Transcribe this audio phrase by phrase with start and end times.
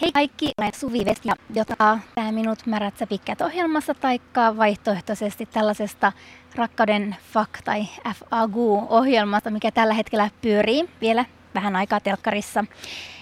[0.00, 6.12] Hei kaikki, olen Suvi Vest ja jota tämä minut märätsä pitkät ohjelmassa taikka vaihtoehtoisesti tällaisesta
[6.54, 11.24] Rakkauden FAK tai FAGU-ohjelmasta, mikä tällä hetkellä pyörii vielä
[11.54, 12.64] vähän aikaa telkkarissa.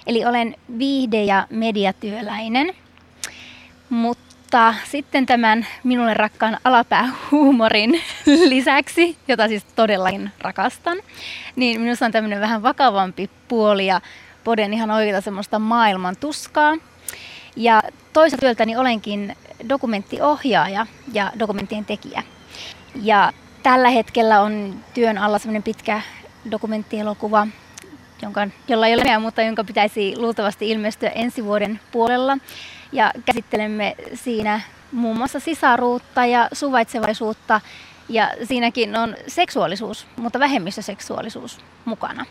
[0.06, 2.74] Eli olen viihde- ja mediatyöläinen,
[3.88, 8.02] mutta sitten tämän minulle rakkaan alapäähuumorin
[8.48, 10.98] lisäksi, jota siis todellakin rakastan,
[11.56, 14.00] niin minusta on tämmöinen vähän vakavampi puoli ja
[14.44, 16.76] poden ihan oikeita semmoista maailman tuskaa.
[17.56, 19.36] Ja toisaalta työltäni olenkin
[19.68, 22.22] dokumenttiohjaaja ja dokumenttien tekijä.
[23.02, 23.32] Ja
[23.62, 26.02] tällä hetkellä on työn alla semmoinen pitkä
[26.50, 27.46] dokumenttielokuva,
[28.22, 32.38] jonka, jolla ei ole nimeä, mutta jonka pitäisi luultavasti ilmestyä ensi vuoden puolella.
[32.92, 34.60] Ja käsittelemme siinä
[34.92, 37.60] muun muassa sisaruutta ja suvaitsevaisuutta
[38.08, 42.26] ja siinäkin on seksuaalisuus, mutta vähemmistöseksuaalisuus mukana.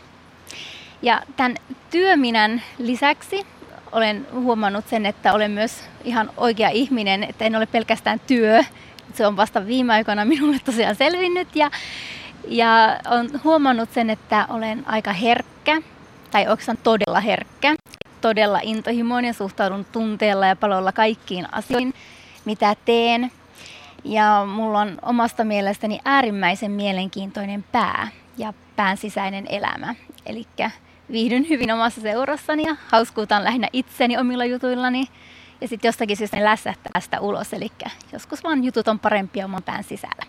[1.02, 1.56] Ja tämän
[1.90, 3.46] työminän lisäksi
[3.92, 8.64] olen huomannut sen, että olen myös ihan oikea ihminen, että en ole pelkästään työ.
[9.14, 11.70] Se on vasta viime aikoina minulle tosiaan selvinnyt ja,
[12.48, 15.82] ja olen huomannut sen, että olen aika herkkä,
[16.30, 17.74] tai oikeastaan todella herkkä,
[18.20, 21.94] todella intohimoinen suhtaudun tunteella ja palolla kaikkiin asioihin,
[22.44, 23.32] mitä teen.
[24.04, 28.08] Ja mulla on omasta mielestäni äärimmäisen mielenkiintoinen pää
[28.38, 29.94] ja pään sisäinen elämä.
[30.26, 30.46] Eli
[31.12, 35.04] viihdyn hyvin omassa seurassani ja hauskuutan lähinnä itseni omilla jutuillani.
[35.60, 37.68] Ja sitten jostakin syystä ne lässähtää sitä ulos, eli
[38.12, 40.26] joskus vaan jutut on parempia oman pään sisällä.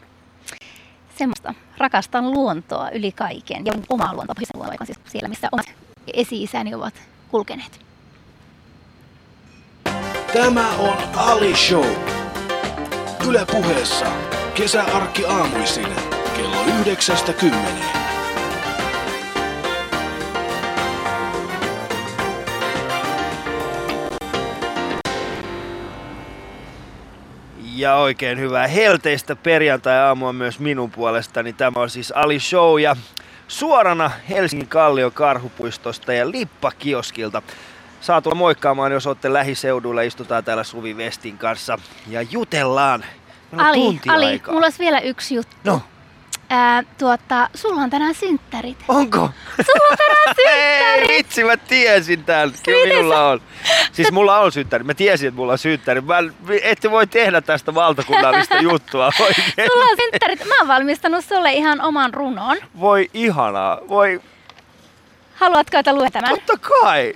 [1.18, 1.54] Semmoista.
[1.78, 5.66] Rakastan luontoa yli kaiken ja omaa luontoa, pohjoisen luontoa, siis siellä missä omat
[6.14, 6.94] esi-isäni ovat
[7.30, 7.80] kulkeneet.
[10.34, 11.88] Tämä on Ali Show.
[13.28, 14.06] Yle puheessa
[14.56, 15.88] kesäarkki aamuisin
[16.36, 18.01] kello 9.10.
[27.82, 31.54] Ja oikein hyvää helteistä perjantai-aamua myös minun puolestani.
[31.54, 32.96] Tämä on siis Ali Show ja
[33.48, 37.42] suorana Helsingin Kallion karhupuistosta ja Lippakioskilta.
[38.02, 40.02] Saa tulla moikkaamaan, jos olette lähiseudulla.
[40.02, 43.06] Istutaan täällä Suvi Vestin kanssa ja jutellaan.
[43.58, 45.56] Ali, Ali, mulla olisi vielä yksi juttu.
[45.64, 45.82] No.
[46.54, 48.78] Ää, tuota, sulla on tänään synttärit.
[48.88, 49.30] Onko?
[49.66, 51.10] Sulla on tänään synttärit!
[51.10, 52.52] Ei, vitsi, mä tiesin tän.
[52.66, 53.42] Kyllä minulla on.
[53.92, 54.84] Siis mulla on synttäri.
[54.84, 56.02] Mä tiesin, että mulla on synttäri.
[56.02, 56.18] Mä,
[56.64, 59.70] ette voi tehdä tästä valtakunnallista juttua oikein.
[59.72, 60.46] Sulla on synttärit.
[60.46, 62.58] Mä oon valmistanut sulle ihan oman runon.
[62.80, 63.80] Voi ihanaa.
[63.90, 64.22] Voi,
[65.36, 66.30] Haluatko, että luen tämän?
[66.30, 67.14] totta kai.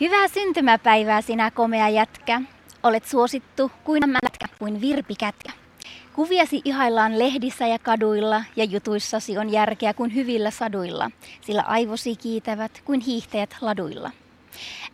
[0.00, 2.40] Hyvää syntymäpäivää sinä komea jätkä.
[2.82, 5.52] Olet suosittu kuin mätkä, kuin virpikätkä.
[6.16, 11.10] Kuviasi ihaillaan lehdissä ja kaduilla, ja jutuissasi on järkeä kuin hyvillä saduilla,
[11.40, 14.10] sillä aivosi kiitävät kuin hiihtäjät laduilla.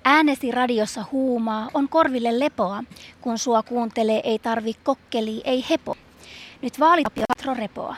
[0.04, 2.84] Äänesi radiossa huumaa, on korville lepoa,
[3.20, 5.96] kun sua kuuntelee ei tarvi kokkeli, ei hepo.
[6.62, 7.96] Nyt vaalitapio repoa.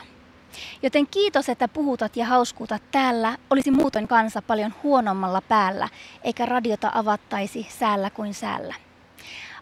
[0.83, 3.37] Joten kiitos, että puhutat ja hauskuutat täällä.
[3.49, 5.89] Olisi muutoin kansa paljon huonommalla päällä,
[6.23, 8.75] eikä radiota avattaisi säällä kuin säällä.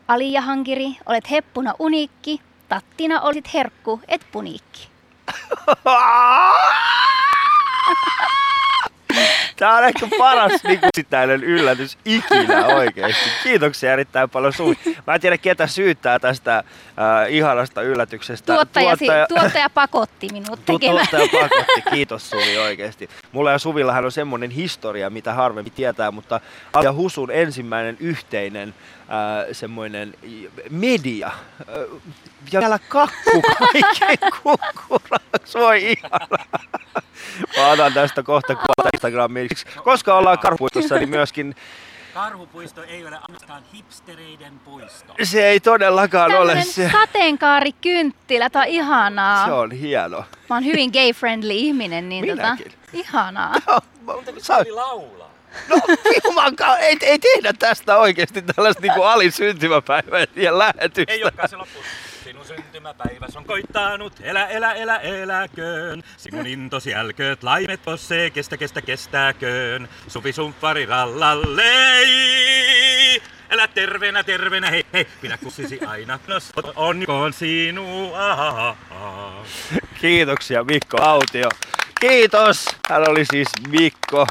[0.07, 4.88] Ali ja Hankiri, olet heppuna uniikki, tattina olisit herkku, et puniikki.
[9.56, 13.29] Tää on ehkä paras niin yksittäinen yllätys ikinä oikeesti.
[13.44, 14.78] Kiitoksia erittäin paljon Suvi.
[15.07, 16.63] Mä en tiedä ketä syyttää tästä äh,
[17.29, 18.53] ihanasta yllätyksestä.
[18.53, 21.07] Tuottajasi, tuottaja pakotti minut tekemään.
[21.09, 23.09] Tuottaja pakotti, kiitos Suvi oikeesti.
[23.31, 26.40] Mulla ja Suvillahan on semmonen historia, mitä harvemmin tietää, mutta
[26.74, 28.74] Ali ja Husun ensimmäinen yhteinen
[29.52, 30.14] semmoinen
[30.69, 31.28] media.
[31.28, 31.75] Äh,
[32.52, 33.41] ja vielä kakku
[34.00, 35.59] kaiken kukkuraksi.
[35.59, 36.38] Voi ihana.
[37.58, 39.50] Mä otan tästä kohta kuvata Instagramiin.
[39.84, 41.56] Koska ollaan karhupuistossa, niin myöskin
[42.13, 45.13] Karhupuisto ei ole ainoastaan hipstereiden puisto.
[45.24, 46.90] se ei todellakaan ole Tämmönen se.
[46.92, 49.46] sateenkaarikynttilä, tää on ihanaa.
[49.46, 50.18] Se on hieno.
[50.50, 52.58] Mä oon hyvin gay-friendly ihminen, niin tota,
[52.94, 53.53] ihanaa.
[54.42, 55.30] Sä, Oli laulaa.
[55.69, 55.81] No,
[56.24, 61.13] jumankaan, ei, ei tehdä tästä oikeasti tällaista niinku Ali syntymäpäivää ja lähetystä.
[61.13, 61.80] Ei olekaan se loppu.
[62.24, 66.04] Sinun syntymäpäiväs on koittanut, elä, elä, elä, eläköön.
[66.18, 69.89] Sinun intosi älkööt, laimet tossee, kestä, kestä, kestääköön.
[70.07, 72.04] Suvi sumppari rallallei.
[73.50, 76.19] Elä terveenä, terveenä, hei, hei, pidä kussisi aina.
[76.28, 76.39] No,
[76.75, 78.78] onnikoon sinua.
[80.01, 81.50] Kiitoksia Mikko Autio.
[82.00, 82.66] Kiitos!
[82.89, 84.28] Hän oli siis Mikko,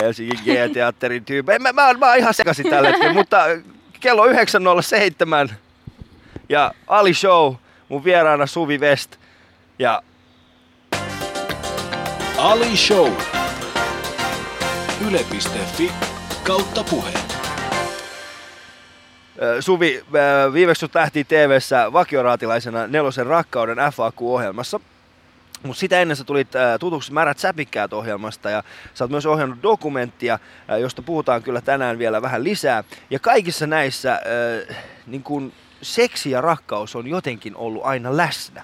[0.00, 1.58] Helsingin G-teatterin tyyppi.
[1.58, 3.44] Mä, mä, mä oon ihan sekaisin tällä hetkellä, mutta
[4.00, 5.54] kello 9.07
[6.48, 7.54] ja Ali Show,
[7.88, 9.16] mun vieraana Suvi West.
[9.78, 10.02] Ja
[12.38, 13.12] Ali Show.
[15.08, 15.92] Yle.fi
[16.46, 17.12] kautta puhe.
[19.60, 20.04] Suvi,
[20.52, 24.80] viimeksi sut nähtiin TV-ssä vakioraatilaisena nelosen rakkauden FAQ-ohjelmassa.
[25.62, 28.62] Mutta sitä ennen sä tulit äh, tutuksi Märät säpikkäät ohjelmasta ja
[28.94, 30.38] sä oot myös ohjannut dokumenttia,
[30.70, 32.84] äh, josta puhutaan kyllä tänään vielä vähän lisää.
[33.10, 34.76] Ja kaikissa näissä äh,
[35.06, 35.52] niin kun
[35.82, 38.62] seksi ja rakkaus on jotenkin ollut aina läsnä.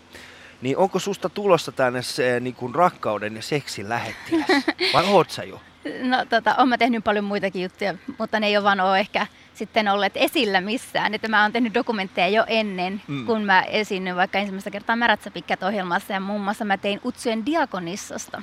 [0.62, 4.48] Niin onko susta tulossa tänne se niin kun rakkauden ja seksin lähettiläs?
[4.94, 5.60] Vai oot sä jo?
[6.02, 9.26] No tota, oon mä tehnyt paljon muitakin juttuja, mutta ne ei ole vaan ole ehkä
[9.56, 11.14] sitten olleet esillä missään.
[11.14, 13.26] Että mä oon tehnyt dokumentteja jo ennen, mm.
[13.26, 17.46] kun mä esiinnyin vaikka ensimmäistä kertaa Märätsä pitkät ohjelmassa ja muun muassa mä tein Utsujen
[17.46, 18.42] diakonissasta.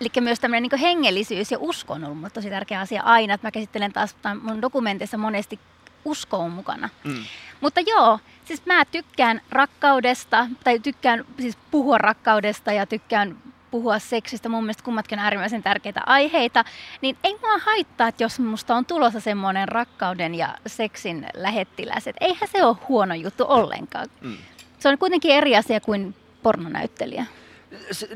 [0.00, 3.46] Eli myös tämmöinen niin hengellisyys ja usko on ollut mulle tosi tärkeä asia aina, että
[3.46, 5.58] mä käsittelen taas mun dokumenteissa monesti
[6.04, 6.88] usko on mukana.
[7.04, 7.24] Mm.
[7.60, 13.36] Mutta joo, siis mä tykkään rakkaudesta, tai tykkään siis puhua rakkaudesta ja tykkään
[13.72, 16.64] puhua seksistä, mun mielestä kummatkin on äärimmäisen tärkeitä aiheita,
[17.00, 22.24] niin ei mua haittaa, että jos musta on tulossa semmoinen rakkauden ja seksin lähettiläs, että
[22.24, 24.08] eihän se ole huono juttu ollenkaan.
[24.20, 24.36] Mm.
[24.78, 27.26] Se on kuitenkin eri asia kuin pornonäyttelijä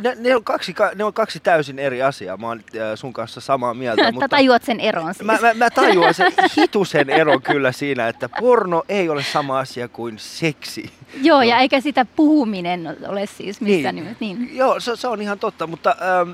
[0.01, 2.37] ne, ne, on kaksi, ne on kaksi täysin eri asiaa.
[2.37, 4.13] Mä oon äh, sun kanssa samaa mieltä.
[4.13, 5.27] mutta tajuat sen eron siis.
[5.27, 9.89] Mä, mä, mä tajuan sen hitusen eron kyllä siinä, että porno ei ole sama asia
[9.89, 10.93] kuin seksi.
[11.23, 11.43] Joo, no.
[11.43, 14.05] ja eikä sitä puhuminen ole siis missään niin.
[14.05, 14.25] nimessä.
[14.25, 14.57] Niin.
[14.57, 15.97] Joo, se, se on ihan totta, mutta...
[16.21, 16.31] Ähm,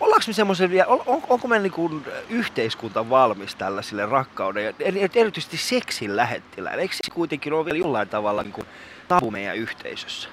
[0.00, 4.72] Ollaanko me semmoisen vielä, on, on, onko meidän niin yhteiskunta valmis tällaisille rakkauden ja
[5.14, 6.80] erityisesti seksin lähettilään?
[6.80, 8.66] Eikö se kuitenkin ole vielä jollain tavalla niin kuin
[9.08, 10.28] tabu meidän yhteisössä?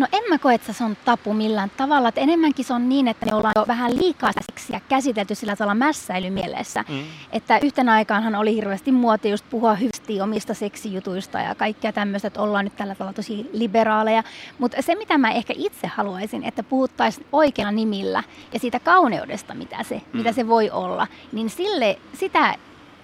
[0.00, 2.08] No en mä koe, että se on tapu millään tavalla.
[2.08, 5.74] Että enemmänkin se on niin, että me ollaan jo vähän liikaa seksiä käsitelty sillä tavalla
[5.74, 6.84] mässäilymielessä.
[6.88, 7.02] Mm.
[7.32, 12.42] Että yhtenä aikaanhan oli hirveästi muoti just puhua hyvästi omista seksijutuista ja kaikkea tämmöistä, että
[12.42, 14.22] ollaan nyt tällä tavalla tosi liberaaleja.
[14.58, 19.82] Mutta se, mitä mä ehkä itse haluaisin, että puhuttaisiin oikealla nimillä ja siitä kauneudesta, mitä
[19.82, 20.18] se, mm.
[20.18, 22.54] mitä se voi olla, niin sille, sitä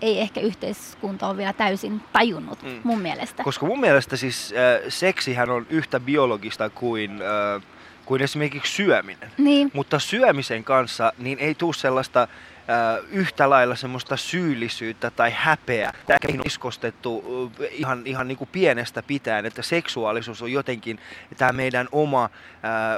[0.00, 2.80] ei ehkä yhteiskunta ole vielä täysin tajunnut mm.
[2.84, 3.42] mun mielestä.
[3.42, 7.62] Koska mun mielestä siis äh, seksihän on yhtä biologista kuin, äh,
[8.04, 9.30] kuin esimerkiksi syöminen.
[9.38, 9.70] Niin.
[9.74, 12.28] Mutta syömisen kanssa niin ei tule sellaista äh,
[13.10, 15.92] yhtä lailla semmoista syyllisyyttä tai häpeää.
[16.06, 17.24] Tämäkin on iskostettu
[17.60, 20.98] äh, ihan, ihan niin kuin pienestä pitäen, että seksuaalisuus on jotenkin
[21.36, 22.30] tämä meidän oma, äh,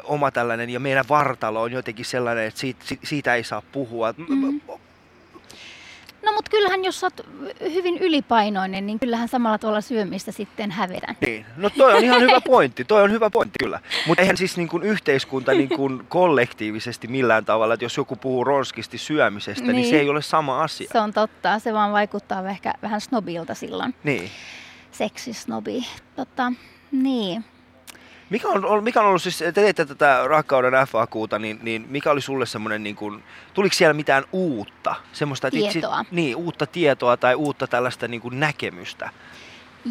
[0.04, 4.14] oma tällainen ja meidän vartalo on jotenkin sellainen, että siitä, siitä ei saa puhua.
[4.16, 4.60] Mm.
[6.22, 7.26] No mutta kyllähän jos olet
[7.60, 11.16] hyvin ylipainoinen, niin kyllähän samalla tuolla syömistä sitten hävedän.
[11.26, 13.80] Niin, no toi on ihan hyvä pointti, toi on hyvä pointti kyllä.
[14.06, 18.44] Mutta eihän siis niin kuin yhteiskunta niin kuin kollektiivisesti millään tavalla, että jos joku puhuu
[18.44, 19.76] ronskisti syömisestä, niin.
[19.76, 20.88] niin se ei ole sama asia.
[20.92, 23.94] Se on totta, se vaan vaikuttaa ehkä vähän snobilta silloin.
[24.04, 24.30] Niin.
[24.90, 25.86] Seksisnobi.
[26.16, 26.52] Tota,
[26.92, 27.44] niin.
[28.30, 32.20] Mikä on, mikä on ollut siis, te teette tätä rakkauden FAQta, niin, niin mikä oli
[32.20, 34.94] sulle semmoinen, niin kuin, tuliko siellä mitään uutta?
[35.12, 36.00] Semmoista, tietoa.
[36.00, 39.10] Itse, niin, uutta tietoa tai uutta tällaista niin kuin näkemystä?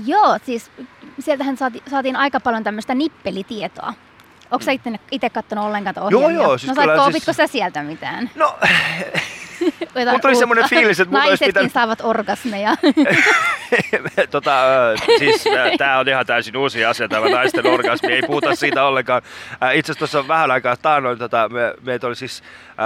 [0.05, 0.71] Joo, siis
[1.19, 3.93] sieltähän saati, saatiin aika paljon tämmöistä nippelitietoa.
[4.51, 4.95] Onko sä mm.
[5.11, 6.29] itse katsonut ollenkaan ohjelmia?
[6.29, 6.57] Joo, joo.
[6.57, 7.07] Siis no saatko, siis...
[7.07, 8.29] opitko sä sieltä mitään?
[8.35, 8.55] No,
[10.05, 11.71] Mulla tuli semmoinen fiilis, että Naisetkin pitänyt...
[11.71, 12.75] saavat orgasmeja.
[14.31, 14.51] tota,
[15.19, 15.43] siis
[15.77, 19.21] tämä on ihan täysin uusi asia, tämä naisten orgasmi, ei puhuta siitä ollenkaan.
[19.73, 22.43] Itse asiassa tuossa vähän aikaa taannoin, tota, me, meitä oli siis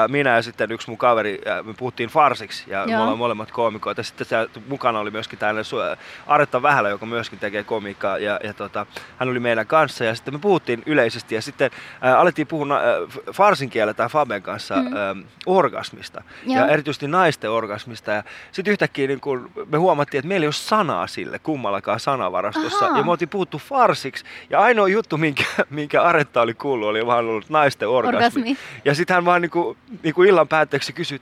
[0.07, 2.87] minä ja sitten yksi mun kaveri, me puhuttiin farsiksi ja Joo.
[2.87, 4.03] me ollaan molemmat koomikoita.
[4.03, 4.27] Sitten
[4.67, 5.97] mukana oli myöskin tällainen
[6.27, 8.85] Aretta Vähälä, joka myöskin tekee komiikkaa ja, ja tota,
[9.17, 11.71] hän oli meidän kanssa ja sitten me puhuttiin yleisesti ja sitten
[12.05, 14.85] äh, alettiin puhua äh, farsin kielellä tai Faben kanssa mm.
[14.85, 16.57] äh, orgasmista Joo.
[16.57, 20.53] ja erityisesti naisten orgasmista ja sitten yhtäkkiä niin kun me huomattiin, että meillä ei ole
[20.53, 22.97] sanaa sille kummallakaan sanavarastossa Aha.
[22.97, 27.25] ja me oltiin puhuttu farsiksi ja ainoa juttu, minkä, minkä Aretta oli kuullut, oli vaan
[27.25, 28.17] ollut naisten orgasmi.
[28.17, 28.57] orgasmi.
[28.85, 31.21] Ja sitten hän vaan niin kuin, niin kuin illan päätteeksi kysyt,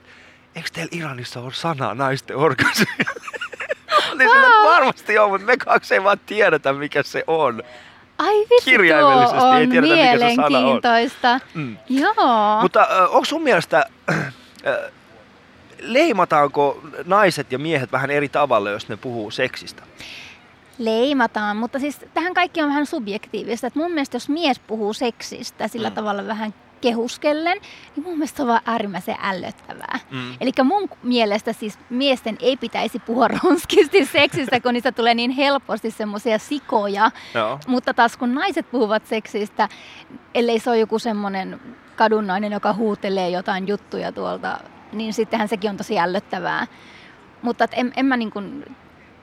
[0.54, 2.86] eikö teillä Iranissa ole sanaa naisten orgasmi?
[4.18, 4.72] niin wow.
[4.72, 7.62] varmasti on, mutta me kaksi ei vaan tiedetä, mikä se on.
[8.18, 10.80] Ai vitsi, Kirjaimellisesti tuo on ei tiedetä, mikä se sana on.
[11.54, 11.76] Mm.
[11.88, 12.60] Joo.
[12.62, 14.24] Mutta äh, onko sun mielestä, äh,
[15.82, 19.82] leimataanko naiset ja miehet vähän eri tavalla, jos ne puhuu seksistä?
[20.78, 23.66] Leimataan, mutta siis tähän kaikki on vähän subjektiivista.
[23.66, 25.94] Et mun mielestä jos mies puhuu seksistä sillä mm.
[25.94, 27.58] tavalla vähän kehuskellen,
[27.96, 29.98] niin mun mielestä se on vaan äärimmäisen ällöttävää.
[30.10, 30.34] Mm.
[30.40, 35.90] Eli mun mielestä siis miesten ei pitäisi puhua ronskisti seksistä, kun niistä tulee niin helposti
[35.90, 37.10] semmoisia sikoja.
[37.34, 37.58] Joo.
[37.66, 39.68] Mutta taas kun naiset puhuvat seksistä,
[40.34, 41.60] ellei se ole joku semmoinen
[41.96, 44.58] kadunnainen, joka huutelee jotain juttuja tuolta,
[44.92, 46.66] niin sittenhän sekin on tosi ällöttävää.
[47.42, 48.76] Mutta en, en mä niin kuin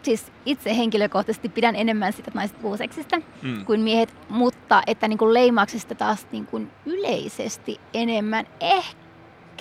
[0.03, 3.65] siis itse henkilökohtaisesti pidän enemmän sitä, että naiset puhuu seksistä mm.
[3.65, 9.07] kuin miehet, mutta että niin kuin leimauksesta taas niin kuin yleisesti enemmän ehkä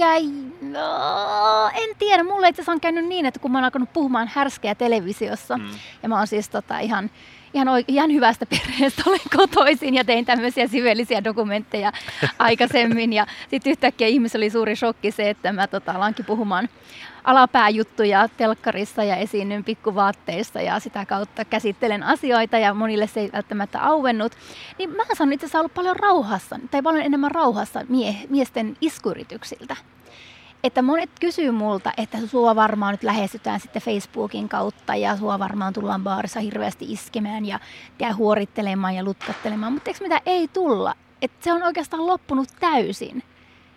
[0.01, 0.29] ehkä,
[0.61, 4.31] no, en tiedä, mulle itse asiassa on käynyt niin, että kun mä oon alkanut puhumaan
[4.35, 5.69] härskeä televisiossa, mm.
[6.03, 7.11] ja mä oon siis tota, ihan
[7.57, 11.93] ihan, ihan hyvästä perheestä olen kotoisin ja tein tämmöisiä syvällisiä dokumentteja
[12.39, 13.13] aikaisemmin.
[13.13, 16.69] Ja sitten yhtäkkiä ihmisellä oli suuri shokki se, että mä tota, alankin puhumaan
[17.25, 23.81] alapääjuttuja telkkarissa ja esiinnyn pikkuvaatteissa ja sitä kautta käsittelen asioita ja monille se ei välttämättä
[23.81, 24.33] auennut.
[24.79, 29.77] Niin mä sanon itse asiassa ollut paljon rauhassa, tai paljon enemmän rauhassa mie- miesten iskuyrityksiltä
[30.67, 35.73] että monet kysyy multa, että sua varmaan nyt lähestytään sitten Facebookin kautta ja sua varmaan
[35.73, 37.61] tullaan baarissa hirveästi iskemään ja,
[37.99, 40.95] ja huorittelemaan ja lutkattelemaan, mutta eikö mitä ei tulla?
[41.23, 43.23] Että se on oikeastaan loppunut täysin.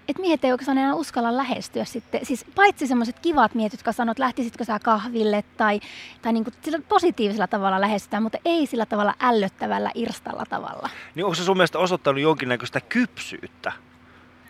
[0.08, 4.12] Että miehet ei oikeastaan enää uskalla lähestyä sitten, siis paitsi semmoiset kivat miehet, jotka sanoo,
[4.12, 5.79] että lähtisitkö sä kahville tai,
[6.22, 10.89] tai niin kuin sillä positiivisella tavalla lähestytään, mutta ei sillä tavalla ällöttävällä, irstalla tavalla.
[11.15, 13.72] Niin onko se sun mielestä osoittanut jonkinnäköistä kypsyyttä?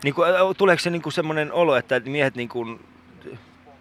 [0.04, 0.28] Niin kuin,
[0.58, 2.86] tuleeko se niin kuin semmoinen olo, että miehet niin kuin,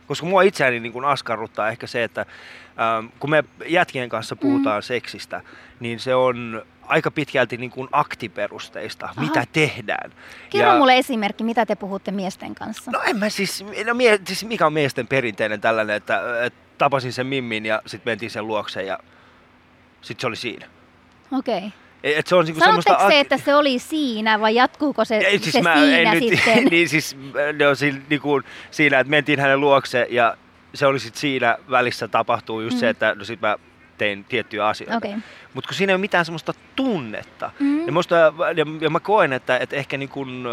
[0.06, 4.78] koska mua itseäni niin kuin askarruttaa ehkä se, että ähm, kun me jätkien kanssa puhutaan
[4.78, 4.82] mm.
[4.82, 5.40] seksistä,
[5.80, 9.20] niin se on aika pitkälti niin kuin aktiperusteista, Aha.
[9.20, 10.12] mitä tehdään.
[10.50, 10.78] Kerro ja...
[10.78, 12.90] mulle esimerkki, mitä te puhutte miesten kanssa.
[12.90, 17.12] No en mä siis, no mie, siis mikä on miesten perinteinen tällainen, että, että tapasin
[17.12, 18.98] sen Mimmin ja sitten mentiin sen luokse ja
[20.02, 20.66] sitten se oli siinä.
[21.32, 21.58] Okei.
[21.58, 21.70] Okay.
[22.02, 23.08] Et se on niinku semmoista...
[23.08, 26.56] se, että se oli siinä vai jatkuuko se, ei, siis se mä, siinä en sitten?
[26.56, 27.16] Nyt, niin siis
[27.52, 28.40] ne on siinä, niinku,
[28.70, 30.36] siinä, että mentiin hänen luokse ja
[30.74, 32.80] se oli sitten siinä välissä tapahtuu just mm.
[32.80, 33.56] se, että no sit mä
[33.98, 34.96] tein tiettyjä asioita.
[34.96, 35.20] Okay.
[35.54, 37.50] Mutta kun siinä ei ole mitään semmoista tunnetta.
[37.60, 37.86] Mm.
[37.86, 40.48] Ja, musta, ja, ja mä koen, että, että ehkä niin kun,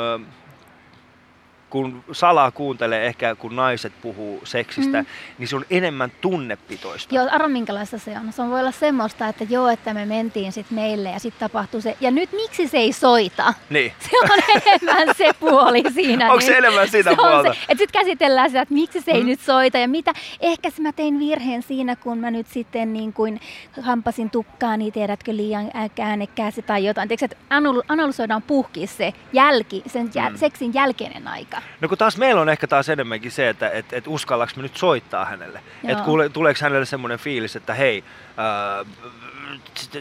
[1.76, 5.08] kun salaa kuuntelee ehkä kun naiset puhuu seksistä, mm.
[5.38, 7.16] niin se on enemmän tunnepitoista.
[7.16, 8.34] Joo, arvo minkälaista se on.
[8.34, 11.82] Se on voi olla semmoista, että joo, että me mentiin sitten meille ja sitten tapahtui
[11.82, 11.98] se.
[12.02, 13.54] Ja nyt miksi se ei soita?
[13.70, 13.92] Niin.
[14.10, 16.32] Se on enemmän se puoli siinä.
[16.32, 17.50] Onko se enemmän sitä se puolta?
[17.50, 19.28] Että sitten käsitellään sitä, että miksi se ei mm.
[19.28, 20.14] nyt soita ja mitä.
[20.40, 23.40] Ehkä mä tein virheen siinä, kun mä nyt sitten niin kuin
[23.82, 27.10] hampasin tukkaa, niin tiedätkö liian äänekkäästi tai jotain.
[27.10, 27.56] Tiedätkö, että
[27.88, 30.38] analysoidaan puhki se jälki, sen jä, mm.
[30.38, 31.62] seksin jälkeinen aika.
[31.82, 34.78] No kun taas meillä on ehkä taas enemmänkin se, että et, et uskallaks me nyt
[34.78, 35.60] soittaa hänelle.
[35.88, 36.04] Että
[36.34, 38.04] tuleeko hänelle semmoinen fiilis, että hei,
[38.38, 38.86] ää,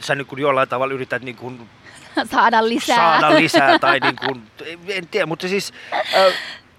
[0.00, 1.68] sä nyt kun jollain tavalla yrität niin kuin
[2.30, 3.20] saada lisää.
[3.20, 4.42] Saada lisää tai niin kuin,
[4.88, 5.72] en tiedä, mutta siis...
[5.92, 6.24] Ää,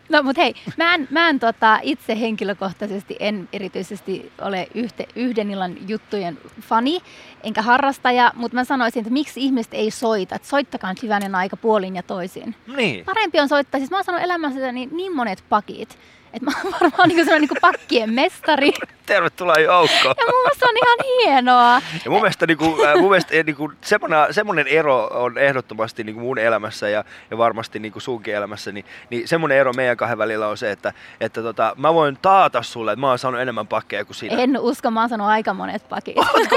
[0.10, 5.52] No mutta hei, mä en, mä en tota, itse henkilökohtaisesti en erityisesti ole yhte, yhden
[5.52, 7.00] illan juttujen fani,
[7.44, 10.36] enkä harrastaja, mutta mä sanoisin, että miksi ihmiset ei soita.
[10.36, 12.56] Että soittakaa nyt hyvänen aika puolin ja toisin.
[12.76, 13.06] Niin.
[13.06, 13.80] Parempi on soittaa.
[13.80, 15.98] Siis mä oon sanonut elämässä niin, niin monet pakit,
[16.36, 18.72] että mä oon varmaan niin kuin niin pakkien mestari.
[19.06, 20.16] Tervetuloa joukkoon.
[20.18, 21.82] Ja mun mielestä on ihan hienoa.
[22.06, 26.04] Ja mun mielestä, niin kuin, äh, mun mielestä niin kuin, semmoinen, semmoinen ero on ehdottomasti
[26.04, 29.74] niin kuin mun elämässä ja, ja varmasti niin kuin sunkin elämässä, niin, niin semmoinen ero
[29.74, 33.20] meidän kahden välillä on se, että, että tota, mä voin taata sulle, että mä oon
[33.20, 34.38] saanut enemmän pakkeja kuin sinä.
[34.38, 36.16] En usko, mä oon saanut aika monet pakit.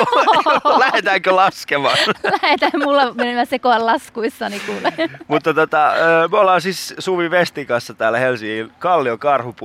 [0.78, 1.99] Lähdetäänkö laskemaan?
[2.42, 4.92] Lähetään mulla menemään sekoa laskuissani kuule.
[5.28, 5.92] Mutta tota,
[6.30, 9.18] me ollaan siis Suvi Vestin kanssa täällä Helsingin Kallion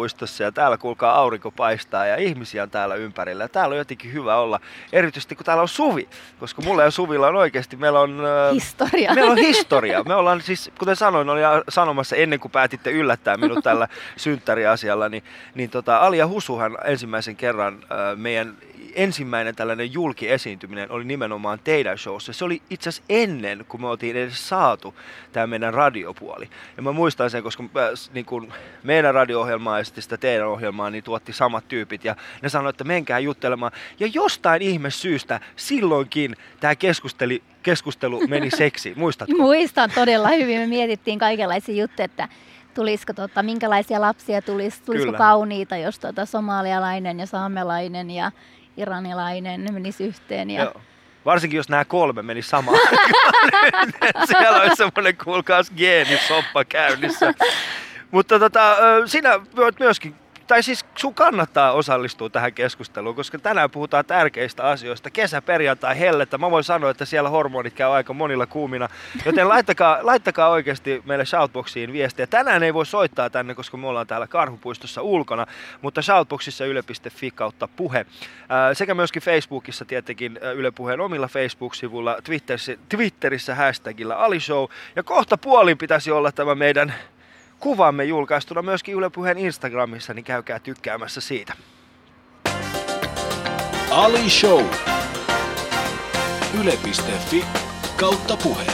[0.04, 3.44] Karhupuistossa ja täällä kuulkaa aurinko paistaa ja ihmisiä on täällä ympärillä.
[3.44, 4.60] Ja täällä on jotenkin hyvä olla,
[4.92, 8.22] erityisesti kun täällä on Suvi, koska mulla ja Suvilla on oikeasti, meillä on...
[8.54, 9.14] Historia.
[9.14, 10.04] Meillä on historia.
[10.04, 15.24] Me ollaan siis, kuten sanoin, olin sanomassa ennen kuin päätitte yllättää minut tällä synttäriasialla, niin,
[15.56, 17.84] niin tota, Alia Husuhan ensimmäisen kerran
[18.16, 18.58] meidän
[18.96, 22.34] ensimmäinen tällainen julkiesiintyminen oli nimenomaan teidän showssa.
[22.34, 24.96] Se oli itse asiassa ennen, kuin me oltiin edes saatu
[25.32, 26.50] tämä meidän radiopuoli.
[26.78, 30.90] Ja mä muistan sen, koska äh, niin kun meidän radio-ohjelmaa ja sitten sitä teidän ohjelmaa
[30.90, 32.06] niin tuotti samat tyypit.
[32.06, 33.72] Ja ne sanoivat, että menkää juttelemaan.
[34.00, 38.94] Ja jostain ihme syystä silloinkin tämä keskusteli, keskustelu meni seksi.
[38.96, 39.38] Muistatko?
[39.38, 40.60] Muistan todella hyvin.
[40.60, 42.28] Me mietittiin kaikenlaisia juttuja, että
[42.74, 45.18] tulisiko, tota, minkälaisia lapsia tulisi, tulisiko Kyllä.
[45.18, 48.32] kauniita, jos tota, somalialainen ja saamelainen ja
[48.78, 50.50] iranilainen menisi yhteen.
[50.50, 50.64] Ja...
[50.64, 50.82] Joo.
[51.26, 52.80] Varsinkin jos nämä kolme meni samaan
[54.28, 57.34] Siellä olisi semmoinen kuulkaas geenisoppa käynnissä.
[58.12, 58.76] Mutta tota,
[59.06, 60.16] sinä voit myöskin
[60.48, 65.10] tai siis sun kannattaa osallistua tähän keskusteluun, koska tänään puhutaan tärkeistä asioista.
[65.10, 66.38] Kesä, perjantai, hellettä.
[66.38, 68.90] Mä voin sanoa, että siellä hormonit käy aika monilla kuumina.
[69.26, 72.28] Joten laittakaa, laittakaa oikeasti meille Shoutboxiin viestiä.
[72.28, 75.48] Tänään ei voi soittaa tänne, koska me ollaan täällä Karhupuistossa ulkona,
[75.82, 78.06] mutta Shoutboxissa yle.fi kautta puhe.
[78.50, 84.66] Ää, sekä myöskin Facebookissa tietenkin Yle Puheen omilla Facebook-sivuilla, Twitterissä, Twitterissä hashtagilla Alishow.
[84.96, 86.94] Ja kohta puolin pitäisi olla tämä meidän
[87.64, 91.54] kuvamme julkaistuna myöskin Yle Puheen Instagramissa, niin käykää tykkäämässä siitä.
[93.92, 94.66] Ali Show.
[96.62, 97.46] Yle.fi
[98.00, 98.66] kautta puhe.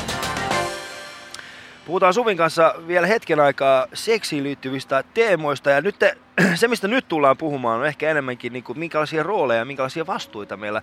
[1.85, 6.17] Puhutaan Suvin kanssa vielä hetken aikaa seksiin liittyvistä teemoista ja nyt te,
[6.55, 10.57] se, mistä nyt tullaan puhumaan, on ehkä enemmänkin niin kuin, minkälaisia rooleja ja minkälaisia vastuita
[10.57, 10.81] meillä,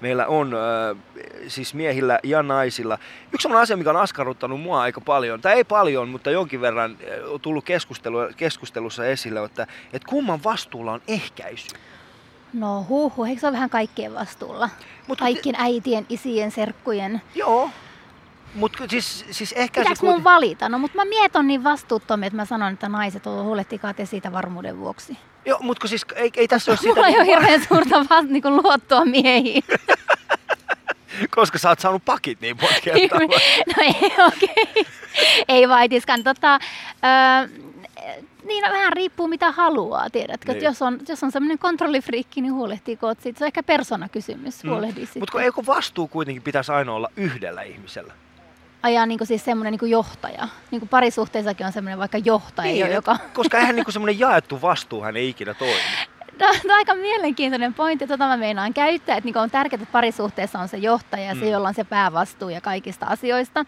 [0.00, 0.96] meillä on äh,
[1.48, 2.98] siis miehillä ja naisilla.
[3.32, 6.98] Yksi sellainen asia, mikä on askarruttanut mua aika paljon, tai ei paljon, mutta jonkin verran
[7.28, 11.68] on tullut keskustelu, keskustelussa esille, että, että kumman vastuulla on ehkäisy.
[12.52, 14.70] No huuhu, eikö se ole vähän kaikkien vastuulla?
[15.06, 17.22] Mutta Kaikkien äitien, isien, serkkujen.
[17.34, 17.70] Joo,
[18.54, 20.68] mutta siis, siis ehkäisy Pitääkö mun valita?
[20.68, 24.32] No, mutta mä mietin niin vastuuttomia, että mä sanon, että naiset on huolehtikaa te siitä
[24.32, 25.18] varmuuden vuoksi.
[25.44, 28.56] Joo, mutta siis ei, ei tässä ole sitä, Mulla ei ole hirveän suurta vast, niin
[28.56, 29.62] luottoa miehiin.
[31.36, 33.18] koska sä oot saanut pakit niin monta kertaa.
[33.66, 33.92] no ei,
[34.26, 34.48] okei.
[34.62, 34.84] Okay.
[35.48, 36.24] Ei vaitiskaan.
[36.24, 37.68] Tota, öö,
[38.44, 40.52] niin no, vähän riippuu mitä haluaa, tiedätkö?
[40.52, 40.58] Niin.
[40.58, 40.64] Niin.
[40.64, 43.38] Jos on, jos on semmoinen kontrollifriikki, niin huolehtiiko oot siitä.
[43.38, 45.20] Se on ehkä persoonakysymys, huolehdi mm.
[45.20, 48.14] Mutta eikö vastuu kuitenkin pitäisi aina olla yhdellä ihmisellä?
[48.82, 50.48] Ajaa niin siis semmoinen niin johtaja.
[50.70, 53.16] Niin kuin parisuhteessakin on semmoinen vaikka johtaja, Niin, jo, joka...
[53.34, 55.74] Koska eihän niinku semmoinen jaettu vastuuhan ei ikinä toimi.
[56.38, 60.58] Tämä on aika mielenkiintoinen pointti, tota mä meinaan käyttää, että niin on tärkeää, että parisuhteessa
[60.58, 61.50] on se johtaja ja se, Mm.
[61.50, 63.64] jolla on se päävastuu ja kaikista asioista.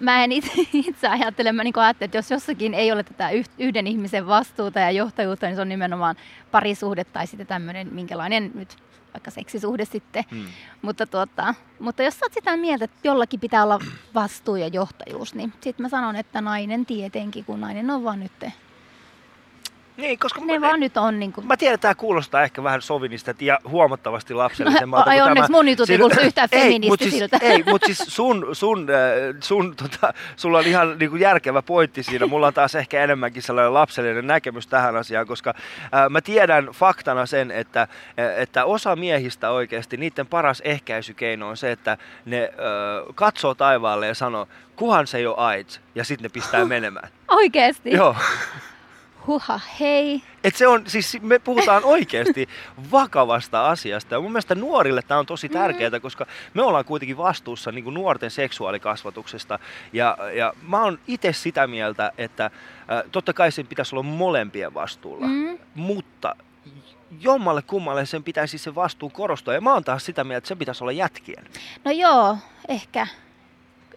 [0.00, 3.46] Mä en itse, itse ajattele, mä niin ajattelen, että jos jossakin ei ole tätä yh-
[3.58, 6.16] yhden ihmisen vastuuta ja johtajuutta, niin se on nimenomaan
[6.50, 8.76] parisuhde tai sitten tämmöinen, minkälainen nyt
[9.14, 10.24] vaikka seksisuhde sitten.
[10.30, 10.46] Hmm.
[10.82, 13.80] Mutta, tuota, mutta jos sä oot sitä mieltä, että jollakin pitää olla
[14.14, 18.32] vastuu ja johtajuus, niin sitten mä sanon, että nainen tietenkin, kun nainen on vaan nyt,
[19.96, 22.62] Niin, koska ne mä, vaan nyt on niin kuin, mä tiedän, että tämä kuulostaa ehkä
[22.62, 25.10] vähän sovinista ja huomattavasti lapsellisemmalta.
[25.10, 25.58] Ai kuin onneksi tämä.
[25.58, 27.38] mun jutut ei kuulosta yhtään ei, mut siis, feministisiltä.
[27.40, 32.26] ei, mutta siis sun, sun, äh, sun tota, sulla on ihan niinku järkevä pointti siinä.
[32.26, 35.54] Mulla on taas ehkä enemmänkin sellainen lapsellinen näkemys tähän asiaan, koska
[35.94, 37.88] äh, mä tiedän faktana sen, että, äh,
[38.36, 44.14] että osa miehistä oikeasti, niiden paras ehkäisykeino on se, että ne äh, katsoo taivaalle ja
[44.14, 47.08] sanoo, kuhan se ei ole AIDS, ja sitten ne pistää menemään.
[47.28, 47.90] Oikeesti?
[47.90, 48.16] Joo.
[49.30, 50.22] Huha, hei.
[50.44, 52.48] Et se on, siis me puhutaan oikeasti
[52.92, 54.14] vakavasta asiasta.
[54.14, 57.94] Ja mun mielestä nuorille tämä on tosi tärkeää, koska me ollaan kuitenkin vastuussa niin kuin
[57.94, 59.58] nuorten seksuaalikasvatuksesta.
[59.92, 62.52] Ja, ja mä oon itse sitä mieltä, että äh,
[63.12, 65.26] totta kai sen pitäisi olla molempien vastuulla.
[65.26, 65.58] Mm.
[65.74, 66.36] Mutta
[67.20, 69.54] jommalle kummalle sen pitäisi se vastuu korostua.
[69.54, 71.44] Ja mä oon taas sitä mieltä, että se pitäisi olla jätkien.
[71.84, 72.36] No joo,
[72.68, 73.06] ehkä.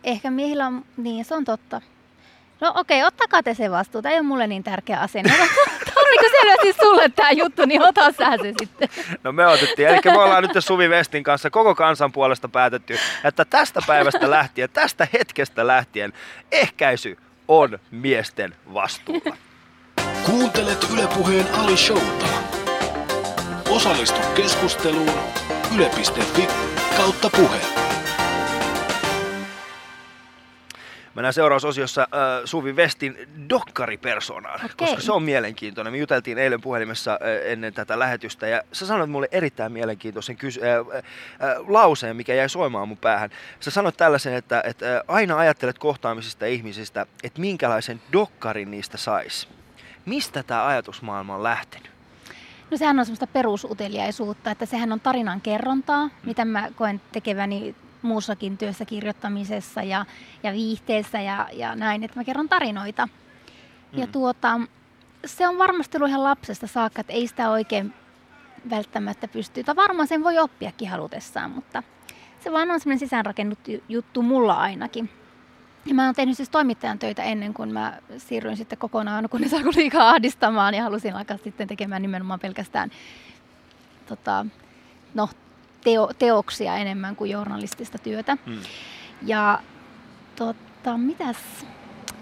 [0.03, 1.81] Ehkä miehillä on, niin se on totta.
[2.63, 4.01] No okei, ottakaa te se vastuu.
[4.01, 5.23] Tämä ei ole mulle niin tärkeä asia.
[5.23, 8.89] No, Tämä on niin selvästi sulle tämä juttu, niin ota sä se sitten.
[9.23, 9.87] No me otettiin.
[9.87, 14.69] Eli me ollaan nyt Suvi Vestin kanssa koko kansan puolesta päätetty, että tästä päivästä lähtien,
[14.69, 16.13] tästä hetkestä lähtien,
[16.51, 19.37] ehkäisy on miesten vastuulla.
[20.25, 22.25] Kuuntelet Ylepuheen Ali Showta.
[23.69, 25.19] Osallistu keskusteluun
[25.75, 26.47] yle.fi
[26.97, 27.82] kautta puhe.
[31.15, 32.07] Mennään seuraavassa osiossa äh,
[32.45, 34.75] Suvi Vestin dokkaripersonaan, Okei.
[34.77, 35.93] koska se on mielenkiintoinen.
[35.93, 40.59] Me juteltiin eilen puhelimessa äh, ennen tätä lähetystä ja sä sanoit mulle erittäin mielenkiintoisen kys-
[40.63, 41.01] äh,
[41.49, 43.29] äh, lauseen, mikä jäi soimaan mun päähän.
[43.59, 49.47] Sä sanoit tällaisen, että, että äh, aina ajattelet kohtaamisista ihmisistä, että minkälaisen dokkarin niistä sais.
[50.05, 51.91] Mistä tämä ajatusmaailma on lähtenyt?
[52.71, 58.57] No sehän on semmoista perusuteliaisuutta, että sehän on tarinan kerrontaa, mitä mä koen tekeväni muussakin
[58.57, 60.05] työssä kirjoittamisessa ja,
[60.43, 63.05] ja viihteessä ja, ja näin, että mä kerron tarinoita.
[63.05, 63.99] Mm.
[63.99, 64.61] Ja tuota,
[65.25, 67.93] se on varmasti ollut ihan lapsesta saakka, että ei sitä oikein
[68.69, 71.83] välttämättä pysty, tai varmaan sen voi oppiakin halutessaan, mutta
[72.39, 75.09] se vaan on semmoinen sisäänrakennuttu juttu mulla ainakin.
[75.85, 79.47] Ja mä oon tehnyt siis toimittajan töitä ennen kuin mä siirryin sitten kokonaan, kun ne
[79.47, 82.91] saako liikaa ahdistamaan ja halusin alkaa sitten tekemään nimenomaan pelkästään
[84.05, 84.45] tota,
[85.13, 85.29] no,
[85.83, 88.37] teo, teoksia enemmän kuin journalistista työtä.
[88.45, 88.59] Hmm.
[89.21, 89.59] Ja
[90.35, 91.37] tota, mitäs?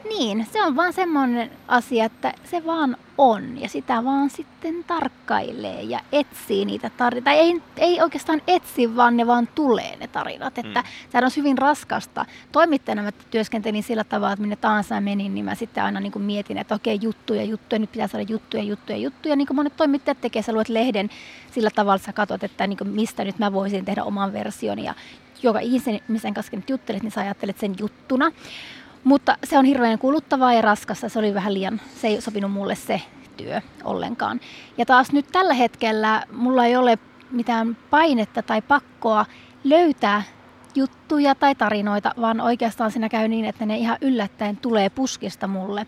[0.10, 5.82] Niin, se on vaan semmoinen asia, että se vaan on ja sitä vaan sitten tarkkailee
[5.82, 7.26] ja etsii niitä tarinoita.
[7.26, 10.58] Tai ei, ei oikeastaan etsi, vaan ne vaan tulee ne tarinat.
[10.58, 10.88] Että Mm.
[11.10, 12.26] sehän on hyvin raskasta.
[12.52, 16.24] Toimittajana mä työskentelin sillä tavalla, että minne tahansa menin, niin mä sitten aina niin kuin
[16.24, 19.36] mietin, että okei juttuja, juttuja, nyt pitää saada juttuja, juttuja, juttuja.
[19.36, 21.10] Niin kuin monet toimittajat tekee, sä luet lehden
[21.52, 24.80] sillä tavalla, että sä katsot, että niin kuin mistä nyt mä voisin tehdä oman version
[24.80, 24.94] ja
[25.44, 28.32] joka ihmisen kanssa nyt juttelet, niin sä ajattelet sen juttuna.
[29.04, 31.10] Mutta se on hirveän kuluttavaa ja raskasta.
[31.10, 33.02] Se oli vähän liian, se ei sopinut mulle se
[33.38, 34.40] työ ollenkaan.
[34.78, 37.00] Ja taas nyt tällä hetkellä mulla ei ole
[37.32, 39.26] mitään painetta tai pakkoa
[39.64, 40.24] löytää
[40.76, 45.88] juttuja tai tarinoita, vaan oikeastaan siinä käy niin, että ne ihan yllättäen tulee puskista mulle.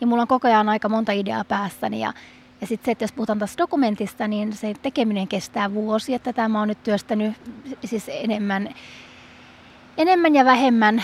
[0.00, 2.12] Ja mulla on koko ajan aika monta ideaa päässäni ja
[2.60, 6.18] ja sitten se, että jos puhutaan taas dokumentista, niin se tekeminen kestää vuosia.
[6.18, 7.34] Tätä mä oon nyt työstänyt
[7.84, 8.74] siis enemmän,
[9.96, 11.02] enemmän ja vähemmän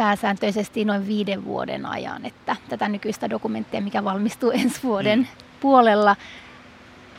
[0.00, 5.26] pääsääntöisesti noin viiden vuoden ajan, että tätä nykyistä dokumenttia, mikä valmistuu ensi vuoden mm.
[5.60, 6.16] puolella,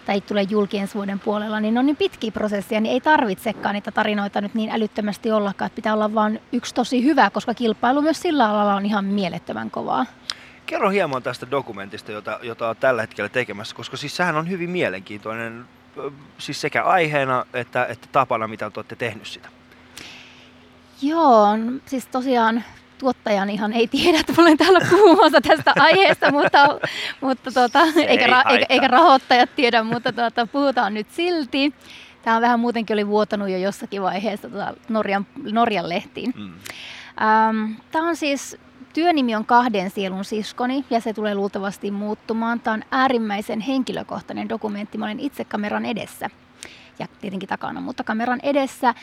[0.06, 3.92] tai tulee julki ensi vuoden puolella, niin on niin pitkiä prosesseja, niin ei tarvitsekaan niitä
[3.92, 8.22] tarinoita nyt niin älyttömästi ollakaan, että pitää olla vain yksi tosi hyvä, koska kilpailu myös
[8.22, 10.06] sillä alalla on ihan mielettömän kovaa.
[10.66, 14.70] Kerro hieman tästä dokumentista, jota, jota on tällä hetkellä tekemässä, koska siis sehän on hyvin
[14.70, 15.66] mielenkiintoinen,
[16.38, 19.61] siis sekä aiheena että, että tapana, mitä te olette tehnyt sitä.
[21.02, 21.48] Joo,
[21.86, 22.64] siis tosiaan
[22.98, 26.80] tuottajan ihan ei tiedä, että olen täällä puhumassa tästä aiheesta, mutta,
[27.22, 31.74] mutta tuota, eikä, ra, eikä, eikä rahoittajat tiedä, mutta tuota, puhutaan nyt silti.
[32.22, 36.34] Tämä on vähän muutenkin oli vuotanut jo jossakin vaiheessa tuota Norjan, Norjan lehtiin.
[36.38, 36.54] Mm.
[37.22, 38.58] Ähm, tämä on siis,
[38.94, 42.60] työnimi on kahden sielun siskoni ja se tulee luultavasti muuttumaan.
[42.60, 44.98] Tämä on äärimmäisen henkilökohtainen dokumentti.
[44.98, 46.30] Mä olen itse kameran edessä
[47.00, 48.94] ja tietenkin takana, mutta kameran edessä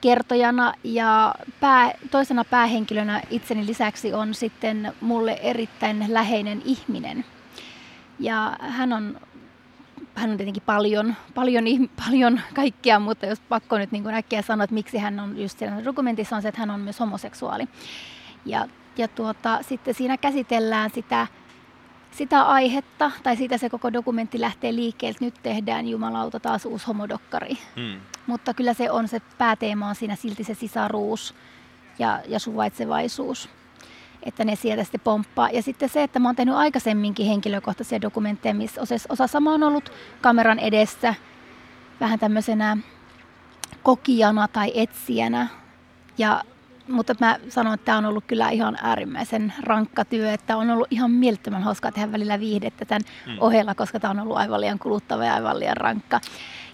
[0.00, 7.24] kertojana ja pää, toisena päähenkilönä itseni lisäksi on sitten mulle erittäin läheinen ihminen.
[8.20, 9.20] Ja hän on,
[10.14, 11.64] hän on tietenkin paljon, paljon,
[12.06, 15.84] paljon kaikkea, mutta jos pakko nyt niin äkkiä sanoa, että miksi hän on just siellä
[15.84, 17.68] dokumentissa on se, että hän on myös homoseksuaali.
[18.46, 21.26] Ja, ja tuota, sitten siinä käsitellään sitä
[22.10, 26.86] sitä aihetta, tai siitä se koko dokumentti lähtee liikkeelle, että nyt tehdään jumalauta taas uusi
[26.86, 27.58] homodokkari.
[27.76, 28.00] Hmm.
[28.28, 31.34] Mutta kyllä se on se pääteema on siinä silti se sisaruus
[31.98, 33.48] ja, ja suvaitsevaisuus.
[34.22, 35.50] Että ne sieltä sitten pomppaa.
[35.50, 39.92] Ja sitten se, että mä oon tehnyt aikaisemminkin henkilökohtaisia dokumentteja, missä osa sama on ollut
[40.20, 41.14] kameran edessä
[42.00, 42.76] vähän tämmöisenä
[43.82, 45.46] kokijana tai etsijänä.
[46.18, 46.42] Ja
[46.88, 50.86] mutta mä sanon, että tämä on ollut kyllä ihan äärimmäisen rankka työ, että on ollut
[50.90, 53.36] ihan mielettömän hauskaa tehdä välillä viihdettä tämän mm.
[53.40, 56.20] ohella, koska tämä on ollut aivan liian kuluttava ja aivan liian rankka.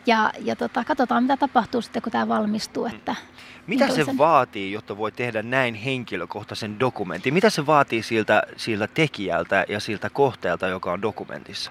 [0.06, 2.86] Ja, ja tota, katsotaan, mitä tapahtuu sitten, kun tämä valmistuu.
[2.86, 3.64] Että mm.
[3.66, 4.18] mitä se sen...
[4.18, 7.34] vaatii, jotta voi tehdä näin henkilökohtaisen dokumentin?
[7.34, 11.70] Mitä se vaatii siltä, siltä tekijältä ja siltä kohteelta, joka on dokumentissa?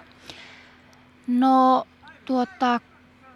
[1.28, 1.88] No,
[2.26, 2.80] tuota,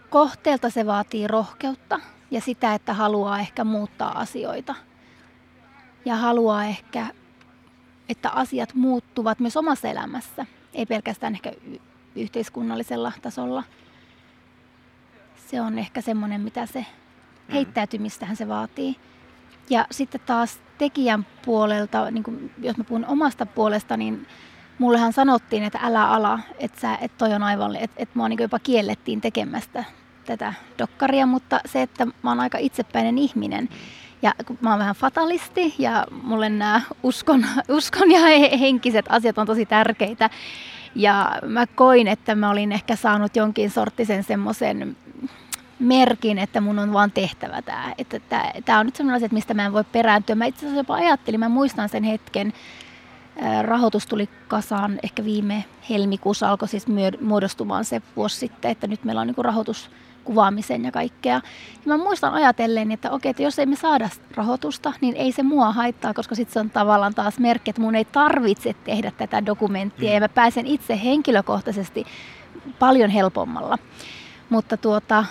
[0.10, 2.00] kohteelta se vaatii rohkeutta
[2.32, 4.76] ja sitä, että haluaa ehkä muuttaa asioita
[6.06, 7.08] ja haluaa ehkä,
[8.10, 11.52] että asiat muuttuvat myös omassa elämässä, ei pelkästään ehkä
[12.16, 13.64] yhteiskunnallisella tasolla.
[15.48, 17.54] Se on ehkä semmoinen, mitä se mm.
[17.54, 18.96] heittäytymistähän se vaatii.
[19.70, 24.28] Ja sitten taas tekijän puolelta, niin kun, jos mä puhun omasta puolesta, niin
[24.80, 28.40] mullehan sanottiin, että älä ala, että, sä, että toi on aivan, että, että mua niin
[28.42, 29.84] jopa kiellettiin tekemästä
[30.26, 33.70] tätä dokkaria, mutta se, että mä oon aika itsepäinen ihminen,
[34.22, 37.46] ja kun mä oon vähän fatalisti ja mulle nämä uskon,
[37.78, 38.20] uskon ja
[38.60, 40.30] henkiset asiat on tosi tärkeitä.
[40.96, 44.98] Ja mä koin, että mä olin ehkä saanut jonkin sorttisen semmoisen
[45.80, 47.94] merkin, että mun on vaan tehtävä tämä.
[47.98, 48.20] Että
[48.66, 50.36] tämä on nyt semmoinen asia, mistä mä en voi perääntyä.
[50.36, 52.54] Mä itse asiassa jopa ajattelin, mä muistan sen hetken,
[53.62, 56.86] rahoitus tuli kasaan ehkä viime helmikuussa, alkoi siis
[57.22, 59.90] muodostumaan se vuosi sitten, että nyt meillä on niin rahoitus
[60.24, 61.34] kuvaamisen ja kaikkea.
[61.34, 61.42] Ja
[61.86, 65.72] mä muistan ajatellen, että okei, että jos ei me saada rahoitusta, niin ei se mua
[65.72, 70.10] haittaa, koska sitten se on tavallaan taas merkki, että mun ei tarvitse tehdä tätä dokumenttia
[70.10, 70.14] mm.
[70.14, 72.06] ja mä pääsen itse henkilökohtaisesti
[72.80, 73.78] paljon helpommalla.
[74.50, 75.26] Mutta tuota,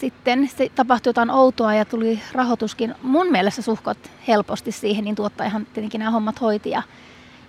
[0.00, 5.66] sitten se tapahtui jotain outoa ja tuli rahoituskin mun mielestä suhkot helposti siihen, niin tuottajahan
[5.66, 6.82] tietenkin nämä hommat hoiti ja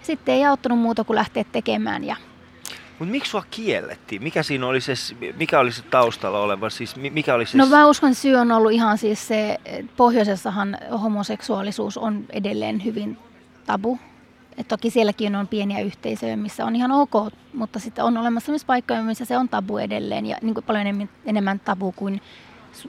[0.02, 2.16] sitten ei auttanut muuta kuin lähteä tekemään ja
[3.00, 4.24] mutta miksi sua kiellettiin?
[4.24, 4.94] Mikä siinä oli se,
[5.38, 7.58] mikä oli se taustalla oleva, siis mikä oli se...
[7.58, 9.58] No mä uskon, että syy on ollut ihan siis se,
[9.98, 13.18] pohjoisessahan homoseksuaalisuus on edelleen hyvin
[13.66, 14.00] tabu.
[14.58, 18.66] Et toki sielläkin on pieniä yhteisöjä, missä on ihan ok, mutta sitten on olemassa myös
[18.66, 22.22] paikkoja, missä se on tabu edelleen ja niin kuin paljon enemmän, enemmän tabu kuin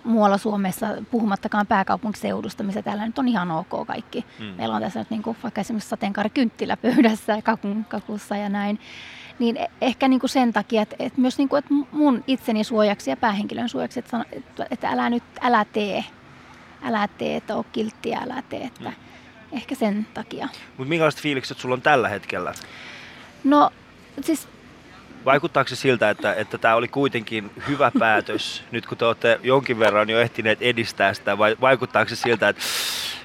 [0.04, 4.24] muualla Suomessa, puhumattakaan pääkaupunkiseudusta, missä täällä nyt on ihan ok kaikki.
[4.38, 4.44] Mm.
[4.44, 8.78] Meillä on tässä nyt niin kuin vaikka esimerkiksi sateenkaarikynttilä pöydässä ja kakun, kakussa ja näin
[9.38, 12.64] niin e- ehkä niin kuin sen takia, että, että myös niin kuin, että mun itseni
[12.64, 14.24] suojaksi ja päähenkilön suojaksi, että, sano,
[14.70, 16.04] että, älä nyt, älä tee,
[16.82, 18.96] älä tee, että ole kilttiä, älä tee, että mm.
[19.52, 20.48] Ehkä sen takia.
[20.76, 22.54] Mutta minkälaiset fiilikset sulla on tällä hetkellä?
[23.44, 23.70] No
[24.20, 24.48] siis
[25.26, 29.78] Vaikuttaako se siltä, että, että tämä oli kuitenkin hyvä päätös, nyt kun te olette jonkin
[29.78, 32.62] verran jo ehtineet edistää sitä, vai vaikuttaako se siltä, että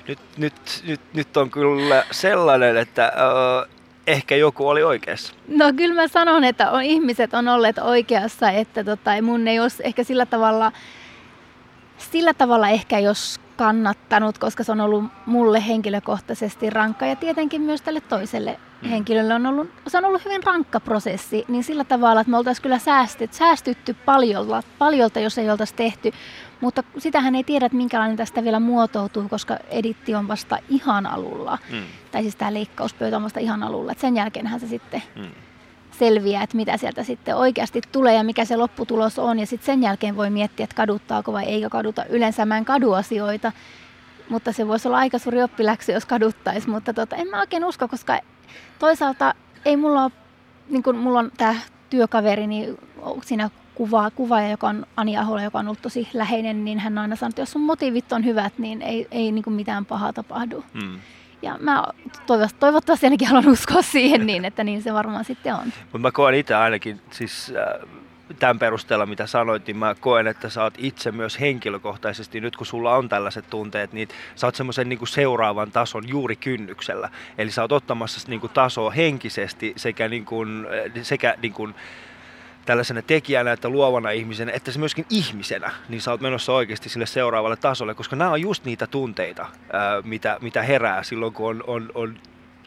[0.08, 0.54] nyt, nyt,
[0.86, 3.76] nyt, nyt on kyllä sellainen, että uh,
[4.08, 5.34] ehkä joku oli oikeassa.
[5.48, 9.84] No kyllä mä sanon, että on, ihmiset on olleet oikeassa, että tota, mun ei olisi
[9.86, 10.72] ehkä sillä tavalla,
[11.98, 17.82] sillä tavalla ehkä jos kannattanut, koska se on ollut mulle henkilökohtaisesti rankka ja tietenkin myös
[17.82, 22.32] tälle toiselle henkilölle on ollut, se on ollut hyvin rankka prosessi, niin sillä tavalla, että
[22.32, 26.12] me oltaisiin kyllä säästetty, säästytty paljolta, paljolta, jos ei oltaisi tehty.
[26.62, 31.58] Mutta sitähän ei tiedä, että minkälainen tästä vielä muotoutuu, koska editti on vasta ihan alulla.
[31.71, 31.84] Mm.
[32.12, 33.91] Tai siis tämä leikkauspöytä on vasta ihan alulla.
[33.91, 35.32] Et sen jälkeenhän se sitten mm.
[36.06, 39.40] Selviää, että mitä sieltä sitten oikeasti tulee ja mikä se lopputulos on.
[39.40, 42.06] Ja sitten sen jälkeen voi miettiä, että kaduttaako vai eikö kaduta.
[42.06, 43.52] Yleensä mä en kadu asioita,
[44.30, 46.70] mutta se voisi olla aika suuri oppiläksy, jos kaduttaisi.
[46.70, 48.20] Mutta tota, en mä oikein usko, koska
[48.80, 49.34] toisaalta
[49.66, 50.12] ei mulla ole,
[50.70, 51.56] niin kun mulla on tämä
[51.90, 52.78] työkaveri, niin
[53.26, 57.02] siinä kuvaa, kuvaaja, joka on Ani Ahola, joka on ollut tosi läheinen, niin hän on
[57.02, 60.14] aina sanonut, että jos sun motiivit on hyvät, niin ei, ei niin kuin mitään pahaa
[60.14, 60.64] tapahdu.
[60.74, 61.00] Hmm.
[61.42, 61.84] Ja mä
[62.60, 65.74] toivottavasti ainakin haluan uskoa siihen niin, että niin se varmaan sitten on.
[65.82, 67.90] Mutta mä koen itse ainakin, siis äh,
[68.40, 72.66] tämän perusteella mitä sanoit, niin mä koen, että sä oot itse myös henkilökohtaisesti, nyt kun
[72.66, 77.10] sulla on tällaiset tunteet, niin sä oot semmoisen niin seuraavan tason juuri kynnyksellä.
[77.38, 80.68] Eli sä oot ottamassa niin kuin tasoa henkisesti sekä, niin kuin,
[81.02, 81.76] sekä niin kuin,
[82.65, 87.06] tällaisena tekijänä, että luovana ihmisenä, että se myöskin ihmisenä, niin sä oot menossa oikeasti sille
[87.06, 91.63] seuraavalle tasolle, koska nämä on just niitä tunteita, ää, mitä, mitä herää silloin, kun on,
[91.67, 92.15] on, on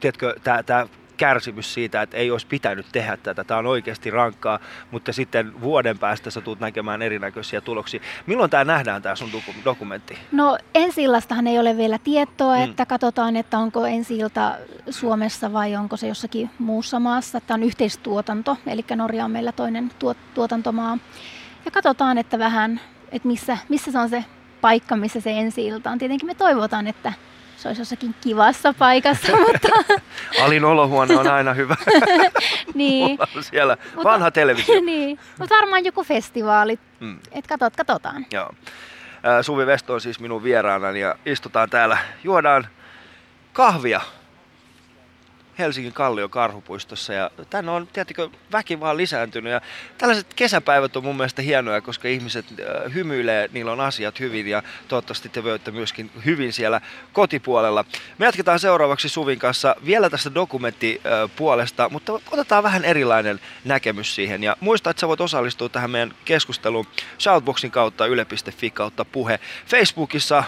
[0.00, 3.44] tiedätkö, tämä kärsimys siitä, että ei olisi pitänyt tehdä tätä.
[3.44, 4.59] Tämä on oikeasti rankkaa,
[4.90, 8.00] mutta sitten vuoden päästä sä tulet näkemään erinäköisiä tuloksia.
[8.27, 9.31] Milloin tämä nähdään, tämä sun
[9.64, 10.18] dokumentti?
[10.33, 11.03] No ensi
[11.48, 12.62] ei ole vielä tietoa, mm.
[12.62, 14.18] että katsotaan, että onko ensi
[14.90, 17.40] Suomessa vai onko se jossakin muussa maassa.
[17.40, 20.98] Tämä on yhteistuotanto, eli Norja on meillä toinen tuot, tuotantomaa.
[21.64, 22.81] Ja katsotaan, että vähän,
[23.12, 24.24] että missä, missä se on se
[24.61, 25.98] paikka, missä se ensi on.
[25.98, 27.12] Tietenkin me toivotaan, että
[27.64, 29.68] se olisi jossakin kivassa paikassa, mutta...
[30.44, 31.77] Alin olohuone on aina hyvä.
[32.74, 33.18] niin.
[33.40, 34.81] siellä mutta, vanha televisio.
[34.81, 36.79] niin, mutta varmaan joku festivaali.
[37.00, 37.18] Mm.
[37.33, 38.27] Että katot, katsotaan.
[38.33, 38.50] Joo.
[39.42, 42.66] Suvi Vesto on siis minun vieraanani ja istutaan täällä, juodaan
[43.53, 44.00] kahvia
[45.59, 49.61] Helsingin Kallion karhupuistossa ja tänne on tietenkin väki vaan lisääntynyt ja
[49.99, 52.47] tällaiset kesäpäivät on mun mielestä hienoja, koska ihmiset
[52.95, 56.81] hymyilee, niillä on asiat hyvin ja toivottavasti te voitte myöskin hyvin siellä
[57.12, 57.85] kotipuolella.
[58.19, 64.57] Me jatketaan seuraavaksi Suvin kanssa vielä tästä dokumenttipuolesta, mutta otetaan vähän erilainen näkemys siihen ja
[64.61, 66.87] muista, että sä voit osallistua tähän meidän keskusteluun
[67.21, 69.40] Shoutboxin kautta yle.fi kautta puhe.
[69.67, 70.45] Facebookissa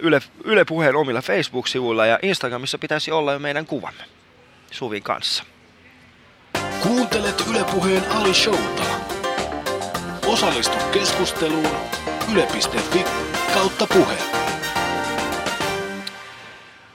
[0.00, 4.17] Yle, Yle Puheen omilla Facebook-sivuilla ja Instagramissa pitäisi olla jo meidän kuvamme.
[4.70, 5.44] Suvin kanssa.
[6.82, 8.82] Kuuntelet Ylepuheen Ali Showta.
[10.26, 11.76] Osallistu keskusteluun
[12.32, 13.04] yle.fi
[13.54, 14.14] kautta puhe.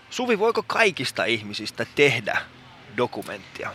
[0.09, 2.38] Suvi, voiko kaikista ihmisistä tehdä
[2.97, 3.71] dokumenttia?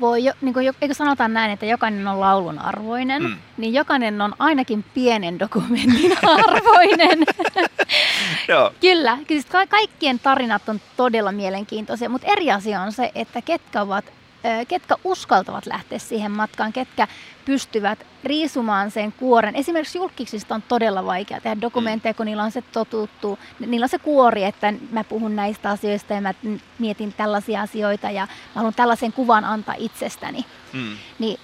[0.00, 3.36] Voi, niin kuin, eikö sanotaan näin, että jokainen on laulun arvoinen, mm.
[3.56, 7.18] niin jokainen on ainakin pienen dokumentin arvoinen.
[8.48, 8.72] Joo.
[8.80, 13.82] Kyllä, siis ka- kaikkien tarinat on todella mielenkiintoisia, mutta eri asia on se, että ketkä
[13.82, 14.04] ovat
[14.68, 17.08] ketkä uskaltavat lähteä siihen matkaan, ketkä
[17.44, 19.56] pystyvät riisumaan sen kuoren.
[19.56, 23.98] Esimerkiksi julkiksista on todella vaikea tehdä dokumentteja, kun niillä on se totuttu, niillä on se
[23.98, 26.34] kuori, että mä puhun näistä asioista ja mä
[26.78, 30.44] mietin tällaisia asioita ja mä haluan tällaisen kuvan antaa itsestäni.
[30.72, 30.96] Mm.
[31.18, 31.40] Niin,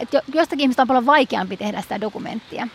[0.00, 2.68] et jostakin ihmistä on paljon vaikeampi tehdä sitä dokumenttia.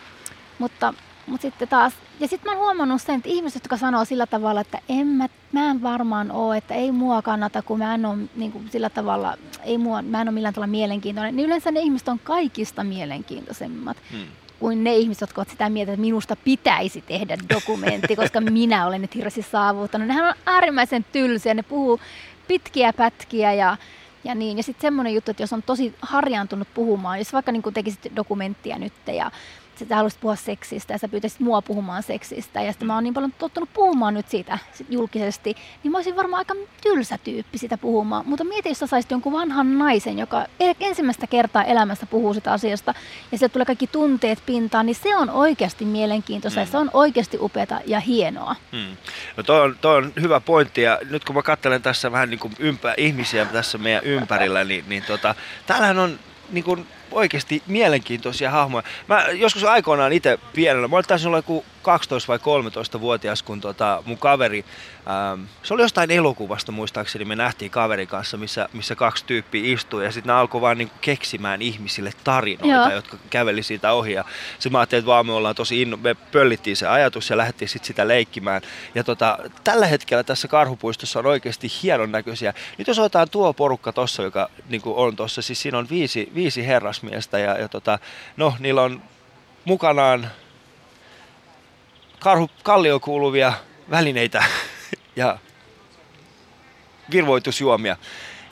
[0.58, 0.94] Mutta
[1.26, 4.60] mutta sitten taas, ja sitten mä oon huomannut sen, että ihmiset, jotka sanoo sillä tavalla,
[4.60, 8.18] että en mä, mä en varmaan ole, että ei mua kannata, kun mä en ole
[8.36, 9.34] niin kuin sillä tavalla,
[9.64, 13.96] ei mua, mä en ole millään tavalla mielenkiintoinen, niin yleensä ne ihmiset on kaikista mielenkiintoisemmat.
[14.10, 14.26] Hmm
[14.60, 19.00] kuin ne ihmiset, jotka ovat sitä mieltä, että minusta pitäisi tehdä dokumentti, koska minä olen
[19.00, 20.08] nyt hirveästi saavuttanut.
[20.08, 22.00] Nehän on äärimmäisen tylsiä, ne puhuu
[22.48, 23.76] pitkiä pätkiä ja,
[24.24, 24.56] ja niin.
[24.56, 28.78] Ja sitten semmoinen juttu, että jos on tosi harjaantunut puhumaan, jos vaikka niin tekisit dokumenttia
[28.78, 29.30] nyt ja
[29.78, 33.14] sä haluaisit puhua seksistä ja sä pyytäisit mua puhumaan seksistä ja sitten mä oon niin
[33.14, 34.58] paljon tottunut puhumaan nyt siitä
[34.90, 38.24] julkisesti, niin mä olisin varmaan aika tylsä tyyppi sitä puhumaan.
[38.26, 40.46] Mutta mieti, jos sä saisit jonkun vanhan naisen, joka
[40.80, 42.94] ensimmäistä kertaa elämässä puhuu sitä asiasta
[43.32, 46.66] ja sieltä tulee kaikki tunteet pintaan, niin se on oikeasti mielenkiintoista mm.
[46.66, 48.56] ja se on oikeasti upeata ja hienoa.
[48.72, 48.96] Mm.
[49.36, 52.40] No toi on, toi on hyvä pointti ja nyt kun mä katselen tässä vähän niin
[52.40, 55.34] kuin ympä, ihmisiä tässä meidän ympärillä, niin, niin tota,
[55.66, 56.18] täällähän on
[56.50, 58.82] niin kuin oikeasti mielenkiintoisia hahmoja.
[59.08, 64.02] Mä joskus aikoinaan itse pienellä, mä olin olla joku 12 vai 13 vuotias, kun tota,
[64.06, 64.64] mun kaveri,
[64.98, 70.04] ähm, se oli jostain elokuvasta muistaakseni, me nähtiin kaverin kanssa, missä, missä kaksi tyyppiä istui
[70.04, 72.94] ja sitten ne alkoi vaan niin keksimään ihmisille tarinoita, Joo.
[72.94, 74.12] jotka käveli siitä ohi.
[74.12, 77.36] Ja sitten mä ajattelin, että vaan me ollaan tosi inno, me pöllittiin se ajatus ja
[77.36, 78.62] lähdettiin sitten sitä leikkimään.
[78.94, 82.54] Ja tota, tällä hetkellä tässä karhupuistossa on oikeasti hienon näköisiä.
[82.78, 86.66] Nyt jos otetaan tuo porukka tuossa, joka niin on tuossa, siis siinä on viisi, viisi
[86.66, 87.98] herrasmiestä ja, ja tota,
[88.36, 89.02] no niillä on
[89.64, 90.30] mukanaan
[92.26, 93.52] karhu, kallio kuuluvia
[93.90, 94.44] välineitä
[95.16, 95.38] ja
[97.10, 97.96] virvoitusjuomia.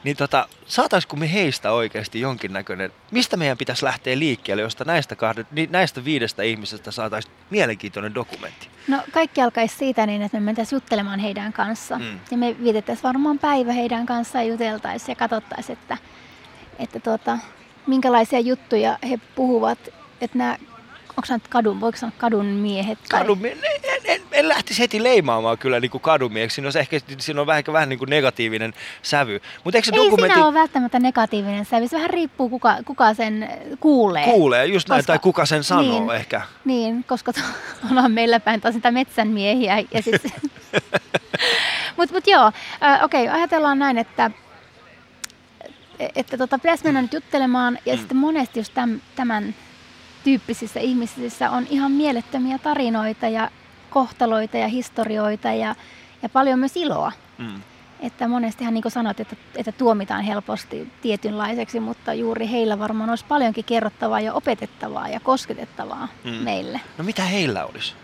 [0.05, 5.53] niin tota, saataisiko me heistä oikeasti jonkinnäköinen, mistä meidän pitäisi lähteä liikkeelle, josta näistä, kahdet,
[5.53, 8.69] ni- näistä viidestä ihmisestä saataisiin mielenkiintoinen dokumentti?
[8.89, 11.99] No kaikki alkaisi siitä niin, että me mentäisiin juttelemaan heidän kanssa.
[11.99, 12.21] Mm.
[12.31, 15.99] Ja me vietettäisiin varmaan päivä heidän kanssaan ja juteltaisiin ja katsottaisiin, että,
[16.79, 17.39] että tuota,
[17.87, 19.79] minkälaisia juttuja he puhuvat.
[20.21, 20.57] Että nämä,
[21.17, 22.99] onko nyt kadun, voiko sanoa kadun miehet?
[23.09, 26.55] tai- Kadumi, en, en, en, en lähtisi heti leimaamaan kyllä niin kuin kadumieksi.
[26.55, 29.41] Siinä on, ehkä, siinä on vähän, vähän niin kuin negatiivinen sävy.
[29.65, 31.89] Mutta eikö se Ei dokumentti siinä ole välttämättä negatiivinen sävy.
[31.89, 33.49] Se vähän riippuu, kuka, kuka sen
[33.81, 34.25] kuulee.
[34.25, 36.11] kuulee, just näin, Koska- tai kuka sen sanoo niin.
[36.11, 36.41] ehkä.
[36.65, 37.41] Niin, koska to,
[37.91, 39.79] ollaan meillä päin taas niitä metsänmiehiä.
[39.79, 40.23] Ja siis,
[41.97, 44.31] Mutta mut joo, äh, okei, ajatellaan näin, että,
[46.17, 47.79] että tota, pitäisi mennä nyt juttelemaan.
[47.87, 47.99] Ja mm.
[47.99, 49.55] sitten monesti just tämän, tämän
[50.25, 53.51] tyyppisissä ihmisissä on ihan mielettömiä tarinoita ja
[53.91, 55.75] kohtaloita ja historioita ja,
[56.23, 57.13] ja paljon myös iloa.
[57.39, 57.61] Mm.
[58.01, 63.25] Että monestihan niin kuin sanoit, että, että tuomitaan helposti tietynlaiseksi, mutta juuri heillä varmaan olisi
[63.29, 66.31] paljonkin kerrottavaa ja opetettavaa ja kosketettavaa Mm.
[66.31, 66.81] meille.
[66.99, 67.95] No mitä heillä olisi?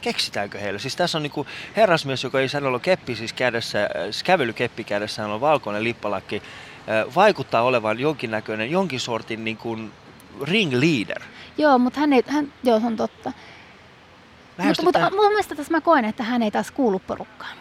[0.00, 0.78] Keksitäänkö heillä?
[0.78, 3.90] Siis tässä on niinku herrasmies, joka ei ole keppi siis kädessä, äh,
[4.24, 9.78] kävelykeppi kädessä, hänellä on valkoinen lippalakki, äh, vaikuttaa olevan jonkinnäköinen, jonkin sortin niinku
[10.42, 11.22] ring leader.
[11.58, 13.32] Joo, mutta hän ei, hän, joo, se on totta.
[14.58, 17.56] Mutta, mutta mun mielestä tässä mä koen, että hän ei taas kuulu porukkaan.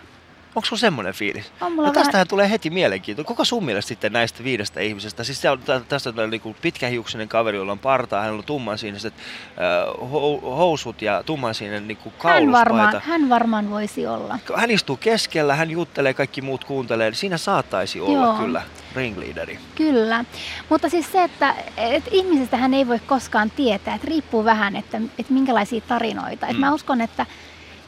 [0.56, 1.52] Onko sulla semmoinen fiilis?
[1.62, 3.24] On mulla No vähän, tästähän tulee heti mielenkiinto.
[3.24, 5.24] Kuka sun mielestä sitten näistä viidestä ihmisestä?
[5.24, 9.94] Siis on, tä- tästä on niinku pitkähiuksinen kaveri, jolla on partaa, hänellä on tummansiiniset äh,
[10.12, 12.52] hou- housut ja tummansiinen niinku hän, kauluspaita.
[12.60, 14.40] varmaan, hän varmaan voisi olla.
[14.56, 17.14] Hän istuu keskellä, hän juttelee, kaikki muut kuuntelee.
[17.14, 18.34] Siinä saattaisi olla Joo.
[18.34, 18.62] kyllä
[18.98, 19.60] ringleaderi.
[19.76, 20.26] Kyllä,
[20.70, 24.98] mutta siis se, että, että ihmisestä hän ei voi koskaan tietää, että riippuu vähän, että,
[25.20, 26.46] että minkälaisia tarinoita.
[26.46, 26.50] Mm.
[26.50, 27.26] Että mä uskon, että,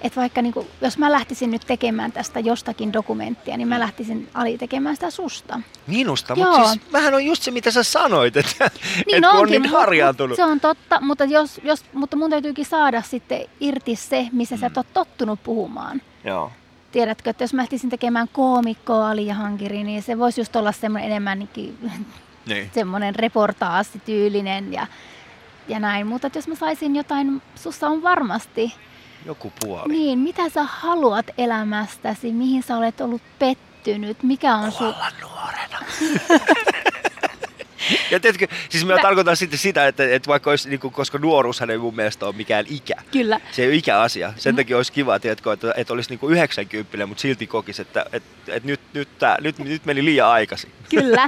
[0.02, 3.70] että vaikka niin kuin, jos mä lähtisin nyt tekemään tästä jostakin dokumenttia, niin Mm.
[3.70, 5.60] mä lähtisin Ali tekemään sitä susta.
[5.88, 6.52] Minusta, Joo.
[6.58, 8.72] mutta siis vähän on just se, mitä sä sanoit, että,
[9.06, 10.36] niin et kun on onkin, niin harjaantunut.
[10.36, 14.66] Se on totta, mutta, jos, jos, mutta mun täytyykin saada sitten irti se, missä sä
[14.66, 14.72] Mm.
[14.72, 16.02] et ole tottunut puhumaan.
[16.24, 16.52] Joo.
[16.92, 20.72] Tiedätkö, että jos mä lähtisin tekemään koomikkoa Ali ja Hankiri, niin se voisi just olla
[20.72, 21.78] semmoinen enemmänkin
[22.46, 22.72] Niin.
[22.76, 24.88] semmoinen reportaasityylinen ja,
[25.68, 26.08] ja näin.
[26.08, 28.74] Mutta että jos mä saisin jotain, sussa on varmasti,
[29.26, 29.94] Joku puoli.
[29.94, 34.94] niin mitä sä haluat elämästäsi, mihin sä olet ollut pettynyt, mikä on sun...
[34.94, 35.80] Kuolla nuorena.
[38.12, 41.18] Ja tiedätkö, siis mä Mä- tarkoitan sitten sitä, että, että vaikka olisi, niin kuin, koska
[41.18, 42.96] nuoruushan ei mun mielestä ole mikään ikä.
[43.12, 43.40] Kyllä.
[43.52, 44.34] Se ei ole ikäasia.
[44.38, 48.06] Sen takia olisi kiva, tiedätkö, että, että olisi niin kuin 90, mutta silti kokisi, että,
[48.14, 50.72] että, että nyt, nyt, tää, nyt, nyt meni liian aikaisin.
[50.90, 51.28] Kyllä.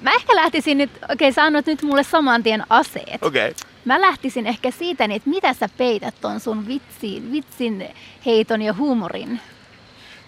[0.00, 3.22] Mä ehkä lähtisin nyt, okei okay, sä annat nyt mulle saman tien aseet.
[3.22, 3.48] Okei.
[3.48, 3.54] Okay.
[3.84, 7.88] Mä lähtisin ehkä siitä, niin, että mitä sä peität ton sun vitsin, vitsin
[8.26, 9.40] heiton ja huumorin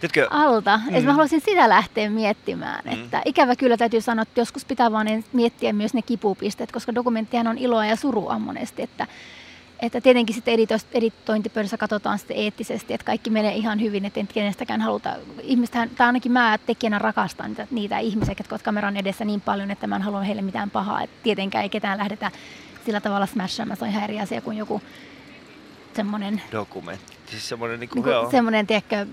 [0.00, 0.80] Tiedätkö, alta.
[0.90, 1.04] Mm.
[1.04, 2.82] mä haluaisin sitä lähteä miettimään.
[2.84, 2.92] Mm.
[2.92, 6.94] Että ikävä kyllä täytyy sanoa, että joskus pitää vaan en- miettiä myös ne kipupisteet, koska
[6.94, 8.82] dokumenttihan on iloa ja surua monesti.
[8.82, 9.06] Että,
[9.80, 10.54] että tietenkin sitten
[10.92, 15.16] editointipöydässä katsotaan sitten eettisesti, että kaikki menee ihan hyvin, että ei kenestäkään haluta.
[15.42, 19.70] Ihmistähän, tai ainakin mä tekijänä rakastan niitä, niitä ihmisiä, jotka ovat kameran edessä niin paljon,
[19.70, 21.02] että mä en halua heille mitään pahaa.
[21.02, 22.30] Että tietenkään ei ketään lähdetä
[22.86, 23.76] sillä tavalla smashaamaan.
[23.76, 24.82] Se on ihan eri asia kuin joku
[25.96, 27.16] semmoinen, dokumentti.
[27.26, 28.22] Siis semmoinen, niin kuin, niin joo.
[28.22, 29.06] kuin, semmoinen tiedätkö,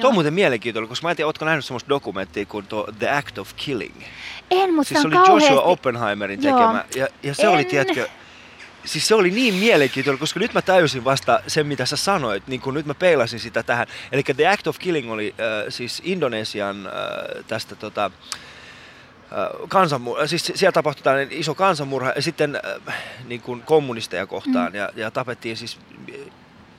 [0.00, 3.08] Tuo on muuten mielenkiintoinen, koska mä en tiedä, ootko nähnyt semmoista dokumenttia kuin tuo The
[3.10, 4.02] Act of Killing.
[4.50, 5.52] En, mutta Siis se se on oli kauheasti...
[5.52, 6.58] Joshua Oppenheimerin Joo.
[6.58, 6.84] tekemä.
[6.96, 7.66] Ja, ja se oli, En.
[7.66, 8.08] tiedätkö,
[8.84, 12.60] siis se oli niin mielenkiintoinen, koska nyt mä täysin vasta sen, mitä sä sanoit, niin
[12.60, 13.86] kun nyt mä peilasin sitä tähän.
[14.12, 16.92] Eli The Act of Killing oli äh, siis Indonesian äh,
[17.46, 18.10] tästä tota, äh,
[19.68, 22.94] kansanmurha, siis siellä tapahtui tällainen iso kansanmurha ja sitten äh,
[23.24, 24.78] niin kuin kommunisteja kohtaan Mm.
[24.78, 25.78] ja, ja tapettiin siis
[26.14, 26.14] äh,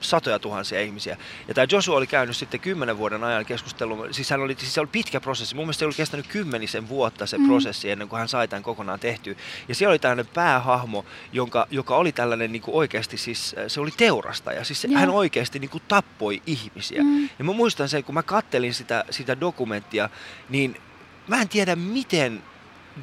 [0.01, 1.17] satoja tuhansia ihmisiä.
[1.47, 4.79] Ja tämä Joshua oli käynyt sitten kymmenen vuoden ajan keskustelun, siis, hän oli, siis se
[4.81, 7.47] oli pitkä prosessi, mun mielestä se oli kestänyt kymmenisen vuotta se Mm.
[7.47, 9.35] prosessi ennen kuin hän sai tämän kokonaan tehtyä.
[9.67, 13.81] Ja siellä oli tällainen päähahmo, jonka, joka oli tällainen niin kuin oikeasti siis, äh, se
[13.81, 14.99] oli teurastaja, siis Joo.
[14.99, 17.03] hän oikeasti niin kuin tappoi ihmisiä.
[17.03, 17.29] Mm.
[17.39, 20.09] Ja mä muistan sen, kun mä kattelin sitä, sitä dokumenttia,
[20.49, 20.81] niin
[21.27, 22.43] mä en tiedä miten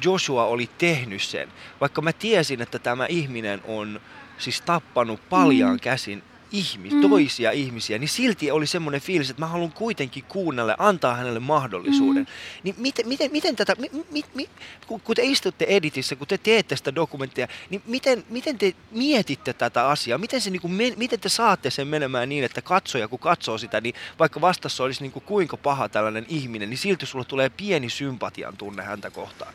[0.03, 3.99] Joshua oli tehnyt sen, vaikka mä tiesin, että tämä ihminen on
[4.37, 5.79] siis tappanut paljon Mm.
[5.79, 7.09] käsin ihmis, Mm.
[7.09, 12.23] toisia ihmisiä, niin silti oli semmoinen fiilis, että mä haluan kuitenkin kuunnella, antaa hänelle mahdollisuuden.
[12.23, 12.29] Mm.
[12.63, 14.49] Niin miten, miten, miten tätä, mi, mi, mi,
[14.87, 19.87] kun, te istutte editissä, kun te teette sitä dokumenttia, niin miten, miten te mietitte tätä
[19.87, 20.17] asiaa?
[20.17, 23.81] Miten, se, niin kuin, miten te saatte sen menemään niin, että katsoja kun katsoo sitä,
[23.81, 27.89] niin vaikka vastassa olisi niin kuin kuinka paha tällainen ihminen, niin silti sulle tulee pieni
[27.89, 29.53] sympatian tunne häntä kohtaan.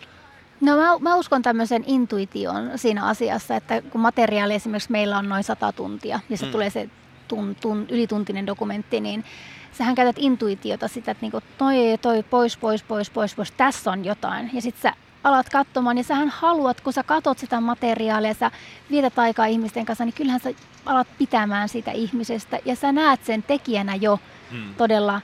[0.60, 5.44] No mä, mä uskon tämmöisen intuition siinä asiassa, että kun materiaali esimerkiksi meillä on noin
[5.44, 6.48] 100 tuntia ja se Mm.
[6.48, 6.52] mm.
[6.52, 6.88] tulee se
[7.28, 9.24] tun, tun, ylituntinen dokumentti, niin
[9.72, 14.04] sähän käytät intuitiota sitä, että niinku toi, toi, pois, pois, pois, pois, pois, tässä on
[14.04, 14.50] jotain.
[14.52, 14.92] Ja sitten sä
[15.24, 18.50] alat katsomaan, ja sähän haluat, kun sä katot sitä materiaalia, sä
[18.90, 20.50] vietät aikaa ihmisten kanssa, niin kyllähän sä
[20.86, 24.74] alat pitämään sitä ihmisestä, ja sä näet sen tekijänä jo hmm.
[24.74, 25.20] todella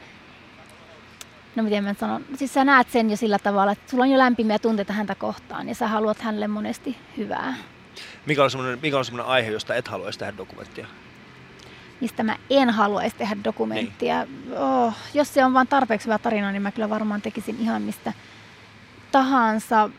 [1.56, 4.18] no miten mä sanon, siis sä näet sen jo sillä tavalla, että sulla on jo
[4.18, 7.54] lämpimiä tunteita häntä kohtaan ja sä haluat hänelle monesti hyvää.
[8.26, 10.86] Mikä on semmoinen, mikä on semmoinen aihe, josta et haluaisi tehdä dokumenttia?
[12.00, 14.24] Mistä mä en haluaisi tehdä dokumenttia.
[14.24, 14.58] Niin.
[14.58, 18.12] Oh, jos se on vain tarpeeksi hyvä tarina, niin mä kyllä varmaan tekisin ihan mistä
[19.12, 19.90] tahansa.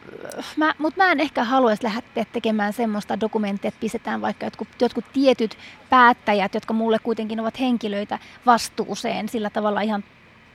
[0.78, 5.58] Mutta mä en ehkä haluaisi lähteä tekemään semmoista dokumenttia, että pistetään vaikka jotkut, jotkut tietyt
[5.90, 10.04] päättäjät, jotka mulle kuitenkin ovat henkilöitä vastuuseen sillä tavalla ihan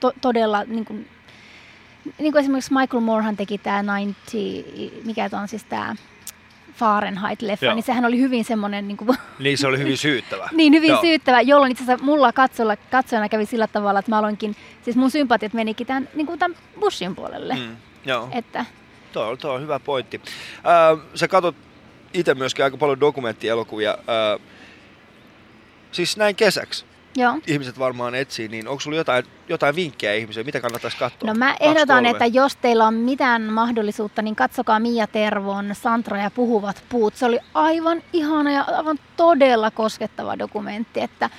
[0.03, 1.09] to, todella, niin kuin,
[2.18, 5.96] niin kuin esimerkiksi Michael Moorehan teki tämä 90, mikä on siis tämä
[6.72, 7.74] Fahrenheit-leffa, Joo.
[7.74, 8.88] niin sehän oli hyvin semmoinen...
[8.88, 10.48] Niin, kuin, niin se oli hyvin syyttävä.
[10.57, 11.00] niin, hyvin Joo.
[11.00, 15.11] syyttävä, jolloin itse asiassa mulla katsojana, katsojana kävi sillä tavalla, että mä aloinkin, siis mun
[15.11, 17.55] sympatiat menikin tämän, niin kuin tämän Bushin puolelle.
[17.55, 18.28] Mm, joo.
[18.32, 18.64] Että,
[19.12, 20.20] tuo, on, tuo on hyvä pointti.
[20.57, 21.57] Äh, sä katsot
[22.14, 23.90] itse myöskin aika paljon dokumenttielokuvia.
[23.90, 24.40] Äh,
[25.92, 26.84] siis näin kesäksi.
[27.17, 27.39] Joo.
[27.47, 31.27] ihmiset varmaan etsii, niin onko sulla jotain, jotain vinkkejä ihmisille, mitä kannattaisi katsoa?
[31.27, 36.31] No mä ehdotan, että jos teillä on mitään mahdollisuutta, niin katsokaa Mia Tervon Santra ja
[36.31, 37.15] puhuvat puut.
[37.15, 41.31] Se oli aivan ihana ja aivan todella koskettava dokumentti, että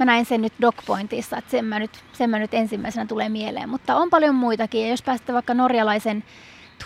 [0.00, 3.68] mä näin sen nyt DocPointissa, että sen mä nyt, sen mä nyt ensimmäisenä tulee mieleen.
[3.68, 6.24] Mutta on paljon muitakin, ja jos pääsette vaikka norjalaisen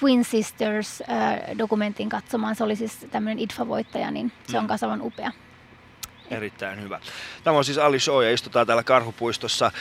[0.01, 5.07] Twin Sisters-dokumentin katsomaan, se oli siis tämmöinen IDFA-voittaja, niin se on mm.
[5.07, 5.33] upea.
[6.31, 7.01] Erittäin hyvä.
[7.45, 9.72] Tämä on siis Ali Show ja istutaan täällä Karhupuistossa.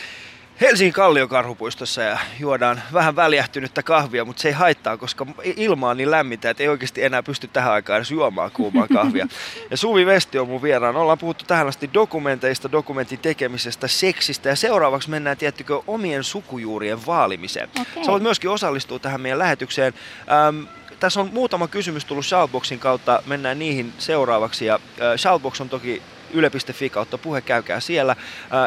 [0.61, 6.11] Helsingin Kallio-karhupuistossa ja juodaan vähän väljähtynyttä kahvia, mutta se ei haittaa, koska ilma on niin
[6.11, 9.27] lämmintä, että ei oikeasti enää pysty tähän aikaan edes juomaan kuumaa kahvia.
[9.71, 10.95] Ja Suvi Vesti on mun vieraan.
[10.95, 17.69] Ollaan puhuttu tähän asti dokumenteista, dokumentin tekemisestä, seksistä ja seuraavaksi mennään tiettykö omien sukujuurien vaalimiseen.
[17.81, 18.03] Okay.
[18.03, 19.93] Sä voit myöskin osallistua tähän meidän lähetykseen.
[20.31, 20.63] Ähm,
[20.99, 24.65] tässä on muutama kysymys tullut Shoutboxin kautta, mennään niihin seuraavaksi.
[24.65, 26.01] Ja äh, Shoutbox on toki
[26.35, 28.15] yle.fi kautta puhe, käykää siellä.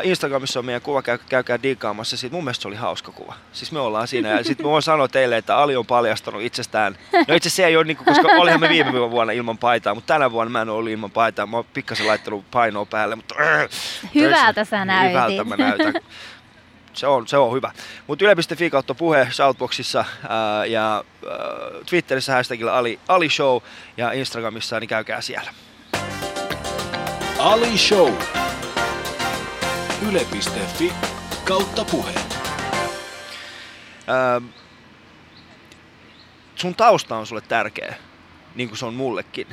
[0.02, 2.16] Instagramissa on meidän kuva, käy, käykää diikkaamassa.
[2.16, 3.34] Siitä mun mielestä se oli hauska kuva.
[3.52, 4.28] Siis me ollaan siinä.
[4.28, 6.98] Ja sitten mä voin sanoa teille, että Ali on paljastanut itsestään.
[7.28, 10.14] No itse se ei ole, niin kuin, koska olihan me viime vuonna ilman paitaa, mutta
[10.14, 11.46] tänä vuonna mä en ole ollut ilman paitaa.
[11.46, 13.34] Mä oon pikkasen laittanut painoa päälle, mutta...
[13.40, 13.68] Äh,
[14.14, 15.10] Hyvältä sä näytit.
[15.10, 15.94] Hyvältä mä näytän.
[16.98, 17.72] se on, se on hyvä.
[18.06, 21.36] Mutta yle.fi kautta puhe Shoutboxissa ää, ja ää,
[21.90, 23.62] Twitterissä hashtagilla Ali, Ali Show
[23.96, 25.50] ja Instagramissa, niin käykää siellä.
[27.38, 28.12] Ali Show.
[30.08, 30.92] Yle.fi
[31.44, 32.14] kautta puhe.
[34.08, 34.46] Ähm,
[36.54, 37.94] sun tausta on sulle tärkeä,
[38.54, 39.46] niin kuin se on mullekin.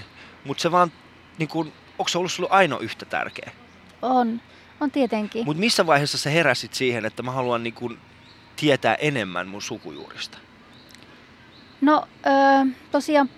[0.46, 0.92] Mutta se vaan,
[1.38, 3.52] niin kuin, onko se ollut sulle aina yhtä tärkeä?
[4.02, 4.42] On,
[4.80, 5.46] on tietenkin.
[5.46, 8.00] Mutta missä vaiheessa sä heräsit siihen, että mä haluan niin kuin,
[8.56, 10.38] tietää enemmän mun sukujuurista?
[11.82, 13.30] No öö, tosiaan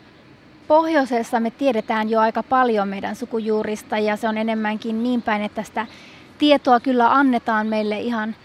[0.67, 5.63] pohjoisessa me tiedetään jo aika paljon meidän sukujuurista ja se on enemmänkin niin päin, että
[5.63, 5.87] sitä
[6.37, 8.35] tietoa kyllä annetaan meille ihan,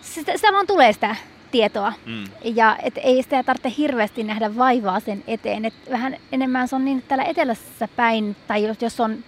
[0.00, 1.16] sitä, sitä vaan tulee sitä
[1.50, 1.92] tietoa.
[2.06, 2.24] Mm.
[2.44, 5.64] Ja et ei sitä tarvitse hirveästi nähdä vaivaa sen eteen.
[5.64, 9.24] Et vähän enemmän se on niin, että täällä etelässä päin, tai jos, jos on,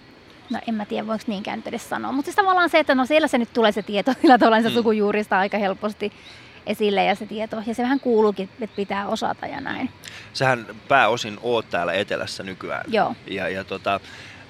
[0.49, 3.27] no en mä tiedä voiko niinkään edes sanoa, mutta siis tavallaan se, että no siellä
[3.27, 4.73] se nyt tulee se tieto sillä tavalla se mm.
[4.73, 6.11] sukujuurista aika helposti
[6.67, 7.63] esille ja se tieto.
[7.65, 9.89] Ja se vähän kuuluukin, että pitää osata ja näin.
[10.33, 12.85] Sähän pääosin oot täällä etelässä nykyään.
[12.87, 13.15] Joo.
[13.27, 13.99] Ja, ja tota,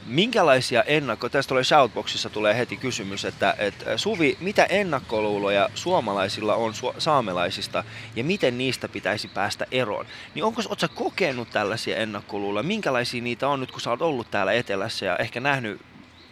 [0.05, 6.71] minkälaisia ennakko, tästä tulee Shoutboxissa tulee heti kysymys, että, että Suvi, mitä ennakkoluuloja suomalaisilla on
[6.71, 7.83] su- saamelaisista
[8.15, 10.05] ja miten niistä pitäisi päästä eroon?
[10.35, 12.63] Niin onko ootko kokenut tällaisia ennakkoluuloja?
[12.63, 15.81] Minkälaisia niitä on nyt, kun sä oot ollut täällä etelässä ja ehkä nähnyt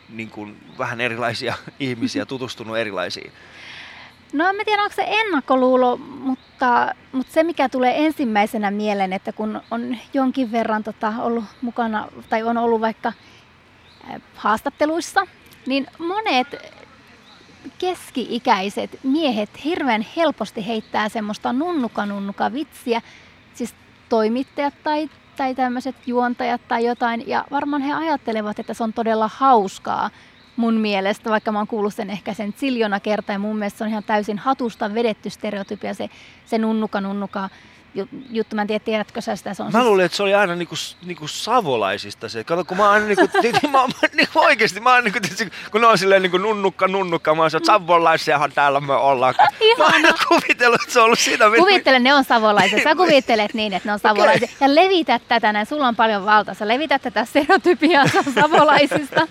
[0.10, 3.32] niin kuin, vähän erilaisia ihmisiä, tutustunut erilaisiin?
[4.34, 9.62] No en tiedä, onko se ennakkoluulo, mutta, mutta se mikä tulee ensimmäisenä mieleen, että kun
[9.72, 13.14] on jonkin verran tota, ollut mukana tai on ollut vaikka
[14.36, 15.28] haastatteluissa,
[15.66, 16.48] niin monet
[17.78, 23.02] keski-ikäiset miehet hirveän helposti heittää semmoista nunnuka-nunnuka vitsiä,
[23.54, 23.76] siis
[24.10, 29.30] toimittajat tai, tai tämmöiset juontajat tai jotain, ja varmaan he ajattelevat, että se on todella
[29.34, 30.10] hauskaa,
[30.58, 33.84] mun mielestä, vaikka mä oon kuullut sen ehkä sen siljona kertaa ja mun mielestä se
[33.84, 36.10] on ihan täysin hatusta vedetty stereotypia se,
[36.46, 37.50] se nunnuka nunnuka
[38.30, 38.56] juttu.
[38.56, 39.54] Mä en tiedä, tiedätkö sä sitä?
[39.54, 40.76] Se on Mä siis- luulin, että se oli aina niinku,
[41.06, 42.44] niinku savolaisista se.
[42.44, 43.30] Kato, kun mä oon niinku,
[43.72, 45.20] mä, oon- niinku oikeesti, mä oon niinku,
[45.72, 49.36] kun ne on silleen niinku nunnukka, nunnukka, mä oon se, että savolaisiahan täällä me ollaan.
[49.78, 51.46] Mä oon aina kuvitellut, että se on ollut sitä.
[51.58, 52.84] Kuvittele, ne on savolaisia.
[52.84, 54.48] Sä kuvittelet niin, että ne on savolaisia.
[54.62, 55.66] Ja levitä tätä näin.
[55.66, 56.54] Sulla on paljon valtaa.
[56.54, 59.28] Sä levität tätä stereotypiaa sa- savolaisista.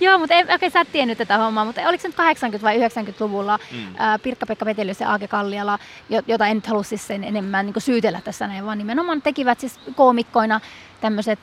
[0.00, 2.16] Joo, mutta ei, okei, sä et tiennyt tätä hommaa, mutta oliko se nyt
[2.58, 3.78] 80- vai 90-luvulla mm.
[4.22, 8.20] Pirkka-Pekka Petelius ja Aake Kalliala, jo- jota en nyt halua siis sen enemmän niin syytellä
[8.20, 10.60] tässä näin, vaan nimenomaan tekivät siis koomikkoina
[11.00, 11.38] tämmöiset,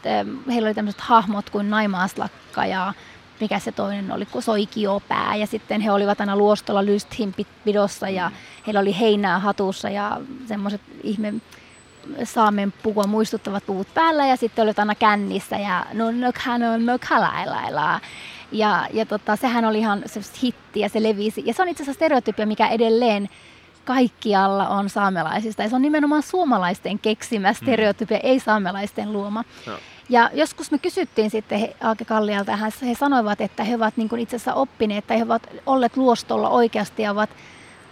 [0.48, 2.94] heillä oli tämmöiset hahmot kuin Naimaaslakka ja
[3.40, 5.36] mikä se toinen oli, kun Soikiopää.
[5.36, 8.32] Ja sitten he olivat aina luostolla Lysthin pidossa ja
[8.68, 11.34] heillä oli heinää hatussa ja semmoiset ihme
[12.24, 18.02] saamen pukua muistuttavat puvut päällä ja sitten olit aina kännissä ja no nokhan on nokhalailailah.
[18.52, 21.44] Ja, ja tota, sehän oli ihan se hitti ja se levisi.
[21.46, 23.30] Ja se on itse asiassa stereotypia, mikä edelleen
[23.86, 25.64] kaikkialla on saamelaisista.
[25.64, 28.30] Ja se on nimenomaan suomalaisten keksimä stereotypia, mm.
[28.30, 29.44] ei saamelaisten luoma.
[29.68, 29.78] Joo.
[30.10, 32.58] Ja joskus me kysyttiin sitten he, Aake Kallialta, ja
[32.88, 37.02] he sanoivat, että he ovat niin itse asiassa oppineet, tai he ovat olleet luostolla oikeasti
[37.02, 37.30] ja ovat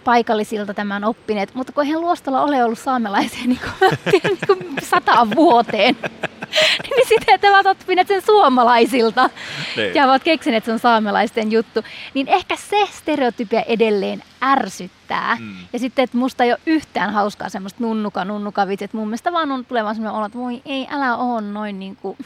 [0.04, 5.30] paikallisilta tämän oppineet, mutta kun eihän luostolla ole ollut saamelaisia niin kuin, niin kuin sataan
[5.30, 5.96] vuoteen,
[6.96, 9.30] niin sitten he ovat oppineet sen suomalaisilta
[9.76, 9.94] Niin.
[9.94, 11.84] ja ovat keksineet, että se on saamelaisten juttu.
[12.14, 15.36] Niin ehkä se stereotypia edelleen ärsyttää.
[15.40, 15.54] Mm.
[15.72, 18.92] Ja sitten, että musta ei ole yhtään hauskaa semmoista nunnuka, nunnuka vitsit.
[18.92, 22.16] Mun mielestä vaan on tulevan semmoinen olo, että voi ei, älä oo noin niinku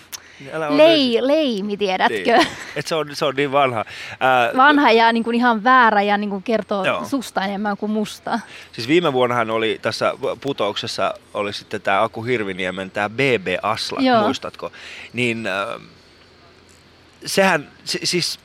[0.53, 2.37] Älä ole lei, leimi, tiedätkö?
[2.37, 2.47] Niin.
[2.77, 3.85] Et se, on, se on niin vanha.
[4.21, 7.05] Ää, Vanha ja niin kuin ihan väärä ja niin kuin kertoo Joo.
[7.05, 8.41] susta enemmän kuin musta.
[8.73, 14.23] Siis viime vuonnahan oli tässä putouksessa oli sitten tämä Aku Hirviniemen tämä BB Asla, Joo.
[14.23, 14.73] muistatko?
[15.13, 15.83] Niin äh,
[17.27, 18.41] sehän, si, siis,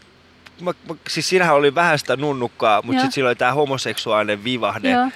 [0.62, 4.92] mä, mä, siis siinähän oli vähän sitä nunnukkaa, mutta sitten siinä oli tämä homoseksuaalinen vivahde.
[4.92, 5.10] Joo.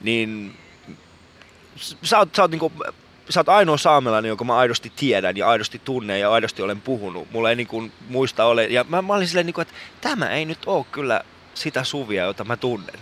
[0.00, 0.56] Niin
[2.02, 2.72] sä oot, sä oot niinku,
[3.30, 7.28] sä oot ainoa saamelainen, jonka mä aidosti tiedän ja aidosti tunnen ja aidosti olen puhunut.
[7.32, 8.64] Mulla ei niinku muista ole.
[8.64, 11.20] Ja mä, mä olin silleen, niinku, että tämä ei nyt ole kyllä
[11.54, 12.94] sitä Suvia, jota mä tunnen.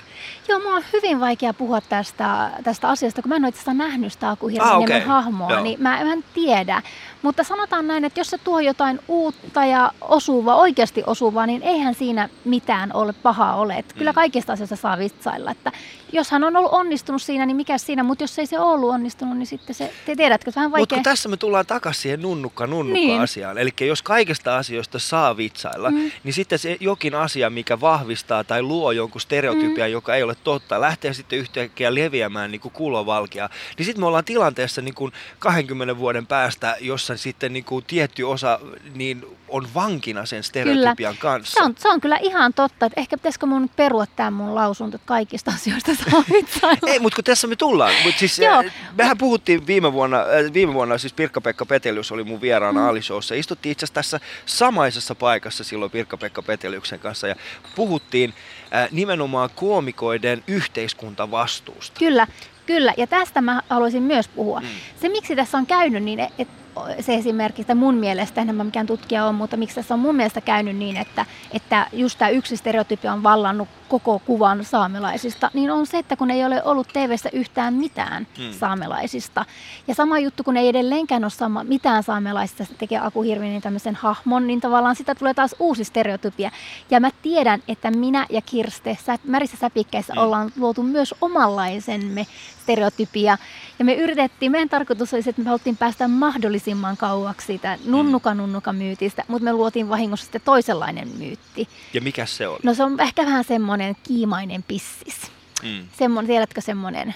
[0.48, 3.74] Joo, mulla on hyvin vaikea puhua tästä, tästä asiasta, kun mä en ole itse asiassa
[3.74, 5.00] nähnyt sitä Aku Ah, okei.
[5.00, 5.62] hahmoa, Joo.
[5.62, 6.82] niin mä en tiedä.
[7.22, 11.94] Mutta sanotaan näin, että jos se tuo jotain uutta ja osuvaa, oikeasti osuvaa, niin eihän
[11.94, 13.74] siinä mitään ole pahaa ole.
[13.74, 14.14] Että kyllä Mm.
[14.14, 15.50] kaikista asioista saa vitsailla.
[15.50, 15.72] Että
[16.12, 19.36] jos hän on ollut onnistunut siinä, niin mikä siinä, mutta jos ei se ollut onnistunut,
[19.38, 20.96] niin sitten se, te tiedätkö, vähän Mutta vaikea.
[20.96, 23.20] kun tässä me tullaan takaisin siihen nunnukka nunnukka Niin.
[23.20, 23.58] asiaan.
[23.58, 26.10] Eli jos kaikista asioista saa vitsailla, Mm.
[26.24, 30.80] niin sitten se jokin asia, mikä vahvistaa tai luo jonkun stereotypian, joka ei ole totta,
[30.80, 33.48] lähtee sitten yhtäkkiä leviämään niin kuin kulovalkea.
[33.78, 36.76] Niin sitten me ollaan tilanteessa niin kuin 20 vuoden päästä,
[37.12, 38.60] jossa sitten niin kuin tietty osa
[38.94, 41.52] niin on vankina sen stereotypian kanssa.
[41.52, 44.96] Se on, se on kyllä ihan totta, että ehkä pitäisikö mun perua tämä mun lausunto,
[44.96, 45.92] että kaikista asioista.
[46.86, 47.94] Ei, mutta kun tässä me tullaan.
[48.04, 48.58] Mut siis, Joo.
[48.58, 52.88] äh, mehän puhuttiin viime vuonna, äh, viime vuonna siis Pirkka-Pekka Petelius oli mun vieraana mm.
[52.88, 53.34] Alishowssa.
[53.34, 57.34] Istuttiin itse asiassa tässä samaisessa paikassa silloin Pirkka-Pekka Peteliuksen kanssa ja
[57.74, 58.34] puhuttiin
[58.74, 61.98] äh, nimenomaan koomikoiden yhteiskuntavastuusta.
[61.98, 62.26] Kyllä,
[62.66, 62.94] kyllä.
[62.96, 64.60] Ja tästä mä haluaisin myös puhua.
[64.60, 64.66] Mm.
[65.00, 66.67] Se, miksi tässä on käynyt niin, että
[67.00, 70.16] se esimerkiksi, että mun mielestä, en mä mikään tutkija on, mutta miksi tässä on mun
[70.16, 75.70] mielestä käynyt niin, että, että just tämä yksi stereotypia on vallannut koko kuvan saamelaisista, niin
[75.70, 78.44] on se, että kun ei ole ollut TVssä yhtään mitään Mm.
[78.44, 78.52] mm.
[78.52, 79.44] saamelaisista.
[79.88, 83.94] Ja sama juttu, kun ei edelleenkään ole sama, mitään saamelaisista, se tekee Aku Hirvinen tämmöisen
[83.94, 86.50] hahmon, niin tavallaan sitä tulee taas uusi stereotypia.
[86.90, 90.18] Ja mä tiedän, että minä ja Kirste sä, Märissä säpikkäissä Mm.
[90.18, 90.24] mm.
[90.24, 92.26] ollaan luotu myös omanlaisemme
[92.62, 93.38] stereotypia.
[93.78, 96.67] Ja me yritettiin, meidän tarkoitus oli se, että me haluttiin päästä mahdollisimman
[96.98, 101.68] kauaksi siitä nunnuka nunnuka myytistä, mutta me luotiin vahingossa sitten toisenlainen myytti.
[101.94, 102.58] Ja mikä se on?
[102.62, 105.32] No se on ehkä vähän semmoinen kiimainen pissis.
[105.62, 105.88] Mm.
[105.98, 107.14] Semmoinen, tiedätkö semmoinen?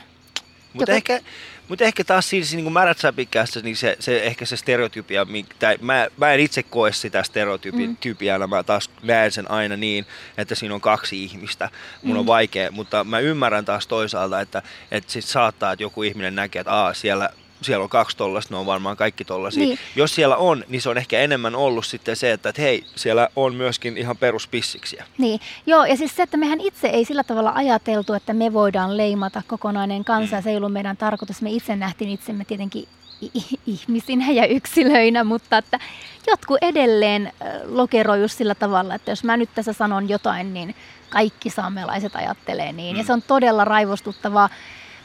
[0.72, 1.20] Mutta Joku- ehkä,
[1.68, 5.26] mutta ehkä taas siinä niin kuin märät säpikässä, niin se, se, ehkä se stereotypia,
[5.58, 8.50] tai mä, mä en itse koe sitä stereotypiana, mm.
[8.50, 10.06] mä taas näen sen aina niin,
[10.38, 11.70] että siinä on kaksi ihmistä.
[12.02, 12.20] Mun mm.
[12.20, 16.60] on vaikea, mutta mä ymmärrän taas toisaalta, että, että sit saattaa, että joku ihminen näkee,
[16.60, 17.30] että Aa, siellä
[17.64, 19.64] siellä on kaksi tollasta, ne on varmaan kaikki tollasia.
[19.64, 19.78] Niin.
[19.96, 23.28] Jos siellä on, niin se on ehkä enemmän ollut sitten se, että, että hei, siellä
[23.36, 25.04] on myöskin ihan peruspissiksiä.
[25.18, 28.96] Niin, joo, ja siis se, että mehän itse ei sillä tavalla ajateltu, että me voidaan
[28.96, 30.42] leimata kokonainen kansa, mm.
[30.42, 31.42] se ei ollut meidän tarkoitus.
[31.42, 32.88] Me itse nähtiin itsemme tietenkin
[33.66, 35.78] ihmisinä ja yksilöinä, mutta että
[36.26, 37.32] jotkut edelleen
[37.64, 40.74] lokeroi just sillä tavalla, että jos mä nyt tässä sanon jotain, niin
[41.10, 42.96] kaikki saamelaiset ajattelee niin.
[42.96, 42.98] Mm.
[42.98, 44.48] Ja se on todella raivostuttavaa.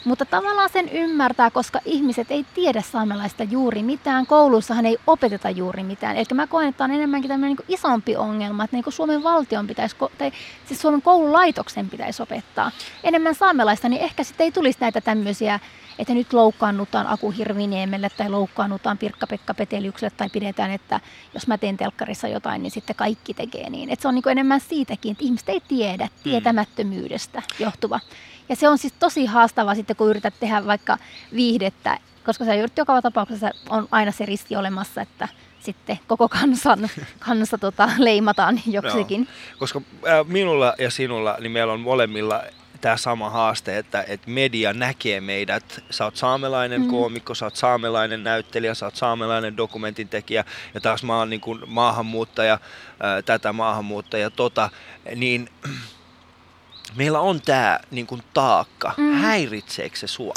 [0.06, 4.28] Mutta tavallaan sen ymmärtää, koska ihmiset ei tiedä saamelaista juuri mitään.
[4.28, 6.16] Kouluissahan ei opeteta juuri mitään.
[6.16, 9.68] Eli mä koen, että on enemmänkin tämmöinen niin isompi ongelma, että niin kuin Suomen valtion
[9.68, 10.32] pitäisi, tai
[10.66, 12.72] siis Suomen koululaitoksen pitäisi opettaa
[13.04, 15.60] enemmän saamelaista, niin ehkä sitten ei tulisi näitä tämmöisiä
[16.00, 21.00] että nyt loukkaannutaan Aku Hirviniemelle tai loukkaannutaan Pirkka-Pekka Peteliukselle tai pidetään, että
[21.34, 23.90] jos mä teen telkkarissa jotain, niin sitten kaikki tekee niin.
[23.90, 26.24] Että se on niin enemmän siitäkin, että ihmiset ei tiedä mm.
[26.24, 28.00] tietämättömyydestä johtuva.
[28.50, 30.98] Ja se on siis tosi haastavaa sitten, kun yrität tehdä vaikka
[31.36, 35.28] viihdettä, koska se joka tapauksessa on aina se riski olemassa, että
[35.60, 36.90] sitten koko kansan,
[37.28, 39.22] kanssa tota, leimataan joksikin.
[39.22, 42.44] Joo, koska äh, minulla ja sinulla, niin meillä on molemmilla
[42.82, 45.84] tämä sama haaste, että, että media näkee meidät.
[45.90, 46.88] Sä oot saamelainen mm.
[46.88, 51.60] koomikko, sä oot saamelainen näyttelijä, sä oot saamelainen dokumentintekijä ja taas mä oon niin kuin
[51.68, 52.60] maahanmuuttaja,
[53.00, 54.70] ää, tätä maahanmuuttaja, tota,
[55.16, 55.50] niin
[56.96, 58.94] meillä on tämä niin kuin taakka.
[58.98, 59.14] Mm.
[59.14, 60.34] Häiritseekö se sua?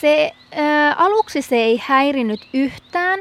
[0.00, 3.20] Se, ää, aluksi se ei häirinyt yhtään,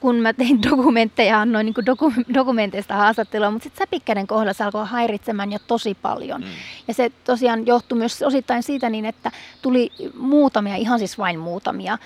[0.00, 4.86] kun mä tein dokumentteja, annoin niin doku- dokumenteista haastattelua, mutta sitten Säpikkäden kohdalla se alkoi
[4.86, 6.40] häiritsemään jo tosi paljon.
[6.40, 6.46] Mm.
[6.88, 9.30] Ja se tosiaan johtui myös osittain siitä niin, että
[9.62, 11.98] tuli muutamia, ihan siis vain muutamia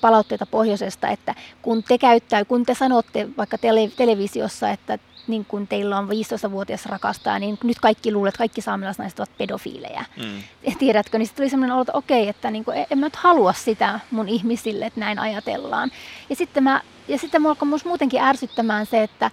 [0.00, 5.66] palautteita pohjoisesta, että kun te käyttää, kun te sanotte vaikka tele- televisiossa, että niin kun
[5.66, 10.04] teillä on 15-vuotias rakastaa, niin nyt kaikki luulet, että kaikki saamelaisnaiset ovat pedofiileja.
[10.16, 10.42] Mm.
[10.78, 13.52] Tiedätkö, niin sitten tuli sellainen olo, että okei, että niin kuin, en mä nyt halua
[13.52, 15.90] sitä mun ihmisille, että näin ajatellaan.
[16.30, 19.30] Ja sitten mä ja sitten mua alkoi muutenkin ärsyttämään se, että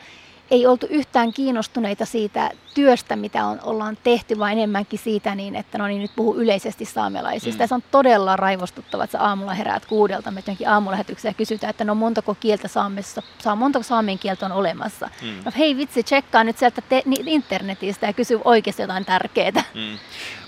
[0.54, 5.78] ei oltu yhtään kiinnostuneita siitä työstä, mitä on, ollaan tehty, vaan enemmänkin siitä niin, että
[5.78, 7.58] no niin, nyt puhuu yleisesti saamelaisista.
[7.58, 7.64] Mm.
[7.64, 11.70] Ja se on todella raivostuttava, että sä aamulla heräät kuudelta, me jonkin aamulähetykseen ja kysytään,
[11.70, 15.10] että no montako kieltä saamessa, saa, montako saamen kieltä on olemassa.
[15.22, 15.36] Mm.
[15.46, 19.64] No hei vitsi, tsekkaa nyt sieltä te, internetistä ja kysy oikeasti jotain tärkeää.
[19.74, 19.98] Mm.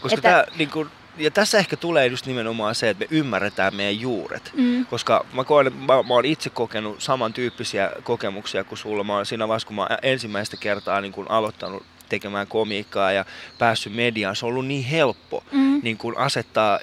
[0.02, 3.76] Koska että, tämä, niin kuin, ja tässä ehkä tulee just nimenomaan se, että me ymmärretään
[3.76, 4.52] meidän juuret.
[4.54, 4.86] Mm.
[4.86, 9.04] Koska mä, koen, mä, mä oon itse kokenut samantyyppisiä kokemuksia kuin sulla.
[9.04, 13.26] Mä oon siinä vaiheessa, kun mä ensimmäistä kertaa niin kun aloittanut tekemään komiikkaa ja
[13.58, 14.36] päässyt mediaan.
[14.36, 15.80] Se on ollut niin helppo mm.
[15.84, 16.80] niin kun asettaa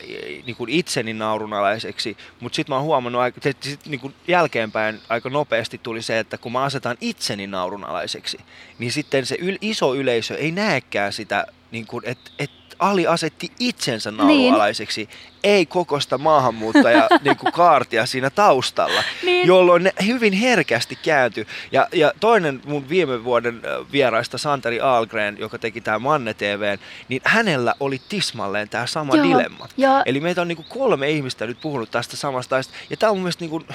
[0.47, 5.31] niin kun itseni naurunalaiseksi, mutta sitten mä oon huomannut, että sit, niin kun jälkeenpäin aika
[5.31, 8.39] nopeasti tuli se, että kun mä asetan itseni naurunalaiseksi,
[8.79, 14.11] niin sitten se yl- iso yleisö ei näekään sitä, niin että et Ali asetti itsensä
[14.11, 15.33] naulualaiseksi, niin.
[15.45, 19.47] ei kokosta maahanmuuttaja niin kuin kaartia siinä taustalla, niin.
[19.47, 21.47] jolloin ne hyvin herkästi kääntyi.
[21.73, 23.63] Ja, ja toinen mun viime vuoden
[23.93, 29.25] vieraista, Santeri Algren, joka teki tämä Manne TVn, niin hänellä oli tismalleen tämä sama Joo.
[29.25, 29.69] dilemma.
[29.77, 30.03] Ja...
[30.07, 32.57] Eli meitä on niin kuin kolme ihmistä nyt puhunut tästä samasta.
[32.91, 33.67] Ja tämä on mun mielestä niin kuin,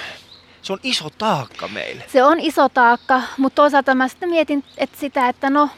[0.61, 2.03] se on iso taakka meille.
[2.07, 5.69] Se on iso taakka, mutta toisaalta mä sitten mietin että sitä, että no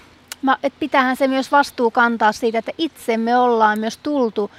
[0.41, 4.51] mä, et pitäähän se myös vastuu kantaa siitä, että itse me ollaan myös tultu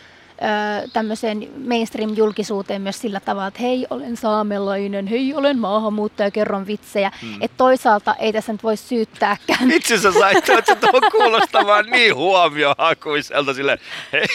[0.93, 7.13] tämmöiseen mainstream-julkisuuteen myös sillä tavalla, että hei, olen saamelainen, hei, olen maahanmuuttaja, kerron vitsejä.
[7.23, 7.35] Hmm.
[7.41, 9.71] Että toisaalta ei tässä nyt voi syyttääkään.
[9.77, 13.79] Itse sä sait, että tuo kuulostamaan niin huomiohakuiselta sille,
[14.13, 14.27] hei,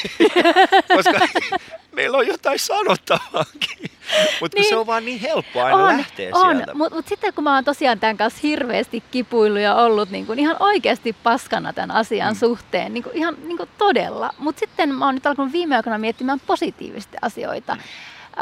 [0.95, 1.19] koska
[1.95, 3.91] meillä on jotain sanottavaakin.
[4.41, 6.55] Mutta niin, se on vaan niin helppo aina on, lähteä on.
[6.55, 6.73] sieltä.
[6.73, 10.39] Mutta mut sitten kun mä oon tosiaan tämän kanssa hirveästi kipuillut ja ollut niin kun
[10.39, 12.39] ihan oikeasti paskana tämän asian mm.
[12.39, 14.33] suhteen, niin ihan niin todella.
[14.37, 17.75] Mutta sitten mä oon nyt alkanut viime aikoina miettimään positiivisesti asioita.
[17.75, 17.81] Mm.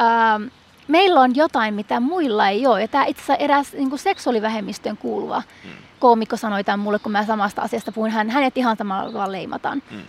[0.02, 0.44] Ähm,
[0.88, 2.82] meillä on jotain, mitä muilla ei ole.
[2.82, 5.70] Ja tämä itse asiassa eräs niin seksuaalivähemmistöön kuuluva mm.
[6.00, 8.12] koomikko sanoi tämän mulle, kun mä samasta asiasta puhuin.
[8.12, 9.84] Hän, hänet ihan samalla tavalla leimataan.
[9.92, 10.02] Mm.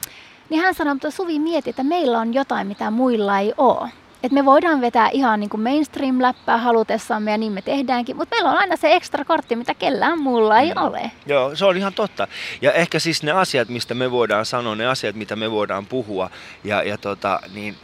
[0.51, 3.90] Niin hän sanoi, että Suvi mieti, että meillä on jotain, mitä muilla ei ole.
[4.22, 8.51] Että me voidaan vetää ihan niin kuin mainstream-läppää halutessamme ja niin me tehdäänkin, mutta meillä
[8.51, 10.82] on aina se ekstra kortti, mitä kellään muulla ei mm.
[10.82, 11.11] ole.
[11.26, 12.28] Joo, se on ihan totta.
[12.62, 16.30] Ja ehkä siis ne asiat, mistä me voidaan sanoa, ne asiat, mitä me voidaan puhua,
[16.64, 17.76] ja, ja tota, niin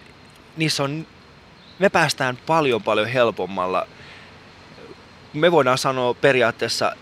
[0.56, 1.06] niissä on,
[1.78, 3.86] me päästään paljon paljon helpommalla.
[5.34, 6.96] Me voidaan sanoa periaatteessa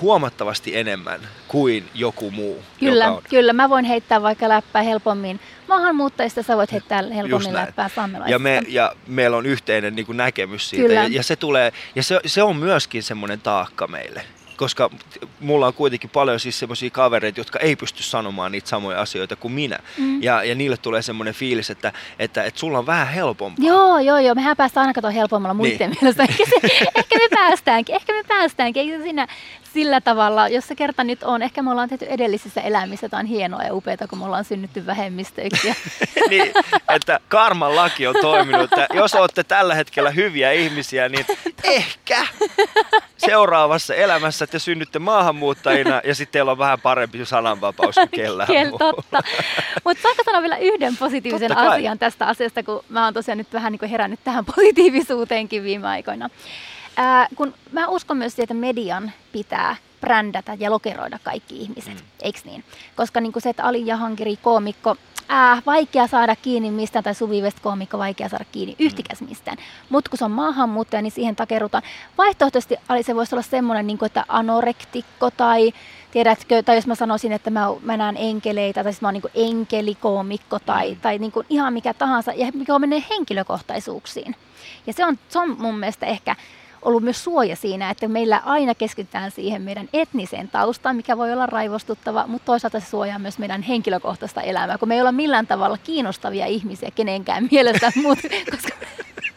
[0.00, 1.20] huomattavasti enemmän
[1.54, 2.62] kuin joku muu.
[2.80, 3.22] Kyllä, on...
[3.30, 3.52] kyllä.
[3.52, 8.34] Mä voin heittää vaikka läppää helpommin maahanmuuttajista, sä voit heittää helpommin läppää saamelaisista.
[8.34, 10.86] Ja, me, ja meillä on yhteinen niin kuin näkemys siitä.
[10.88, 11.02] Kyllä.
[11.02, 14.22] Ja, ja, se, tulee, ja se, se on myöskin semmoinen taakka meille
[14.56, 14.90] koska
[15.40, 19.52] mulla on kuitenkin paljon siis semmoisia kavereita, jotka ei pysty sanomaan niitä samoja asioita kuin
[19.52, 19.78] minä.
[19.98, 20.22] Mm.
[20.22, 23.66] Ja, ja niille tulee semmoinen fiilis, että, että, että sulla on vähän helpompaa.
[23.66, 24.34] Joo, joo, joo.
[24.34, 25.98] Mehän päästään aina katsoa helpommalla muiden niin.
[26.00, 26.22] mielestä.
[26.22, 28.92] Ehkä, se, ehkä me päästäänkin, ehkä me päästäänkin.
[28.92, 29.26] Ei siinä
[29.74, 33.62] sillä tavalla, jos se kerta nyt on, ehkä me ollaan tehty edellisissä elämissä jotain hienoa
[33.62, 35.74] ja upeaa, kun me ollaan synnytty vähemmistöiksi.
[36.30, 36.52] niin,
[36.88, 41.26] että karman laki on toiminut, että jos olette tällä hetkellä hyviä ihmisiä, niin
[41.64, 42.26] ehkä
[43.16, 48.70] seuraavassa elämässä te synnytte maahanmuuttajina ja sitten teillä on vähän parempi sananvapaus kuin kellään Kel,
[48.78, 49.22] Totta.
[49.84, 53.72] Mutta saanko sanoa vielä yhden positiivisen asian tästä asiasta, kun mä oon tosiaan nyt vähän
[53.72, 56.30] niin kuin herännyt tähän positiivisuuteenkin viime aikoina.
[56.96, 62.06] Ää, kun mä uskon myös siihen, että median pitää brändätä ja lokeroida kaikki ihmiset, mm.
[62.22, 62.64] eikö niin?
[62.96, 64.96] Koska niin kuin se, että Ali Jahangiri, koomikko,
[65.30, 69.56] äh, vaikea saada kiinni mistään, tai Suvi West-koomikko vaikea saada kiinni yhtikäs mistään.
[69.88, 71.82] Mutta kun se on maahanmuuttaja, niin siihen takerutaan.
[72.18, 75.72] Vaihtoehtoisesti se voisi olla semmoinen, niin kuin, että anorektikko tai
[76.10, 79.50] tiedätkö, tai jos mä sanoisin, että mä, mä näen enkeleitä, tai sitten mä oon niin
[79.50, 84.36] enkelikoomikko tai, tai niin kuin ihan mikä tahansa, ja mikä on menee henkilökohtaisuuksiin.
[84.86, 86.36] Ja se on, se on mun mielestä ehkä
[86.84, 91.46] ollut myös suoja siinä, että meillä aina keskitytään siihen meidän etniseen taustaan, mikä voi olla
[91.46, 95.78] raivostuttava, mutta toisaalta se suojaa myös meidän henkilökohtaista elämää, kun me ei olla millään tavalla
[95.78, 98.76] kiinnostavia ihmisiä kenenkään mielestä, mutta koska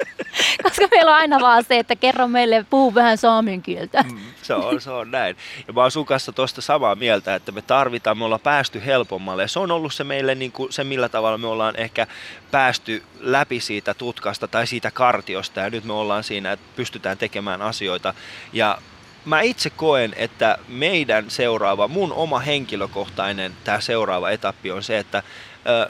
[0.63, 4.03] koska meillä on aina vaan se, että kerro meille, puu vähän saamen kieltä.
[4.03, 5.37] Mm, se, on, se on näin.
[5.67, 9.41] Ja mä oon sun kanssa tuosta samaa mieltä, että me tarvitaan, me ollaan päästy helpommalle.
[9.41, 12.07] Ja se on ollut se meille niin kuin se, millä tavalla me ollaan ehkä
[12.51, 15.59] päästy läpi siitä tutkasta tai siitä kartiosta.
[15.59, 18.13] Ja nyt me ollaan siinä, että pystytään tekemään asioita.
[18.53, 18.77] Ja
[19.25, 25.23] mä itse koen, että meidän seuraava, mun oma henkilökohtainen tämä seuraava etappi on se, että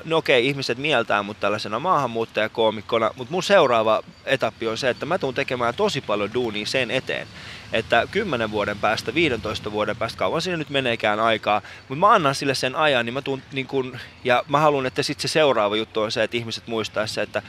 [0.05, 5.17] no okei, ihmiset mieltää mut tällaisena maahanmuuttajakoomikkona, mutta mun seuraava etappi on se, että mä
[5.17, 7.27] tuun tekemään tosi paljon duunia sen eteen,
[7.73, 12.35] että 10 vuoden päästä, 15 vuoden päästä, kauan siinä nyt meneekään aikaa, mutta mä annan
[12.35, 15.75] sille sen ajan, niin mä tuun niin kun, ja mä haluan, että sitten se seuraava
[15.75, 17.41] juttu on se, että ihmiset muistaisi että,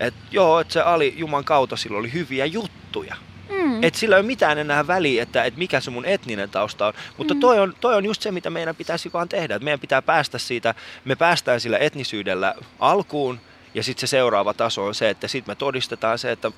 [0.00, 3.16] että joo, että se Ali Juman kautta sillä oli hyviä juttuja.
[3.52, 3.82] Mm.
[3.82, 6.92] Että sillä ei ole mitään enää väliä, että, että mikä se mun etninen tausta on.
[7.18, 7.40] Mutta mm.
[7.40, 9.54] toi, on, toi on just se, mitä meidän pitäisi vaan tehdä.
[9.54, 10.74] Että meidän pitää päästä siitä,
[11.04, 13.40] me päästään sillä etnisyydellä alkuun,
[13.74, 16.52] ja sitten se seuraava taso on se, että sitten me todistetaan se, että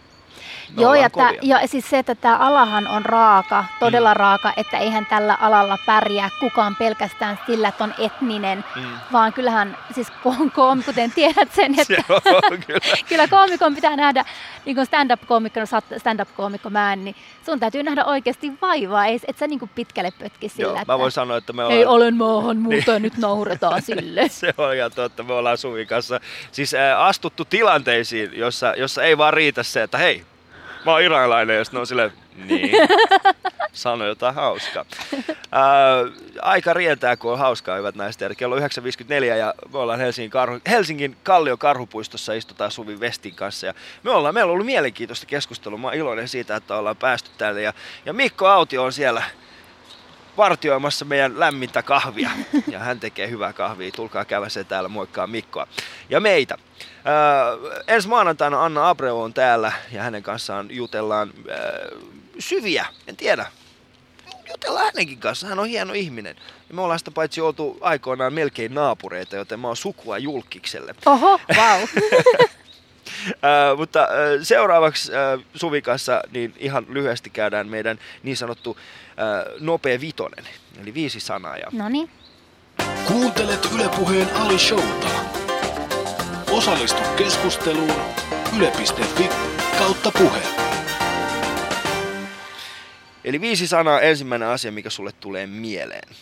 [0.77, 4.17] me Joo, ja, tää, ja siis se, että tämä alahan on raaka, todella mm.
[4.17, 8.83] raaka, että eihän tällä alalla pärjää kukaan pelkästään sillä, että on etninen, mm.
[9.12, 10.09] vaan kyllähän, siis
[10.55, 12.81] koom, kuten tiedät sen, että Joo, kyllä.
[13.09, 14.25] kyllä koomikon pitää nähdä,
[14.65, 15.61] niin kuin stand-up-koomikko,
[15.99, 20.49] stand-up-koomikko mä niin sun täytyy nähdä oikeasti vaivaa, ei, et sä niin kuin pitkälle pötki
[20.49, 21.79] sillä, Joo, että mä voin sanoa, että me ollaan...
[21.79, 23.03] Ei olen maahan, muuta niin.
[23.03, 24.29] nyt nauretaan sille.
[24.29, 26.21] se on ihan totta, me ollaan Suvin kanssa
[26.53, 30.25] siis äh, astuttu tilanteisiin, jossa, jossa ei vaan riitä se, että hei,
[30.85, 32.70] mä oon iranilainen, ja sitten on silleen, niin,
[33.72, 34.85] sano jotain hauskaa.
[35.53, 35.64] Ää,
[36.43, 40.61] aika rientää, kun on hauskaa, hyvät naiset ja Kello 9.54 ja me ollaan Helsingin, Karhu,
[40.68, 43.66] Helsingin Kallion Karhupuistossa, istutaan Suvi Vestin kanssa.
[43.66, 45.78] Ja me ollaan, meillä on ollut mielenkiintoista keskustelua.
[45.78, 47.62] Mä oon iloinen siitä, että ollaan päästy tänne.
[47.62, 47.72] Ja,
[48.07, 49.22] ja Mikko Autio on siellä
[50.37, 52.30] vartioimassa meidän lämmintä kahvia.
[52.68, 53.91] Ja hän tekee hyvää kahvia.
[53.91, 55.66] Tulkaa käydä se täällä, moikkaa Mikkoa.
[56.11, 56.59] Ja meitä.
[57.07, 62.01] Äh, ensi maanantaina Anna Abreu on täällä ja hänen kanssaan jutellaan äh,
[62.39, 63.47] syviä, en tiedä,
[64.51, 66.37] jutellaan hänenkin kanssa, hän on hieno ihminen.
[66.69, 70.95] Ja me ollaan sitä paitsi oltu aikoinaan melkein naapureita, joten mä oon sukua julkikselle.
[71.07, 71.83] Oho, wow.
[71.83, 78.77] Uh, mutta uh, seuraavaksi uh, Suvi kanssa niin ihan lyhyesti käydään meidän niin sanottu uh,
[79.61, 80.45] nopea vitonen,
[80.83, 81.57] eli viisi sanaa.
[81.57, 81.67] Ja...
[81.73, 82.11] Noniin.
[83.07, 85.44] Kuuntelet Ylepuheen Ali Showta.
[86.55, 88.01] Osallistu keskusteluun
[88.57, 89.29] yle.fi
[89.79, 90.43] kautta puhe.
[93.25, 96.17] Eli viisi sanaa, ensimmäinen asia, mikä sulle tulee mieleen.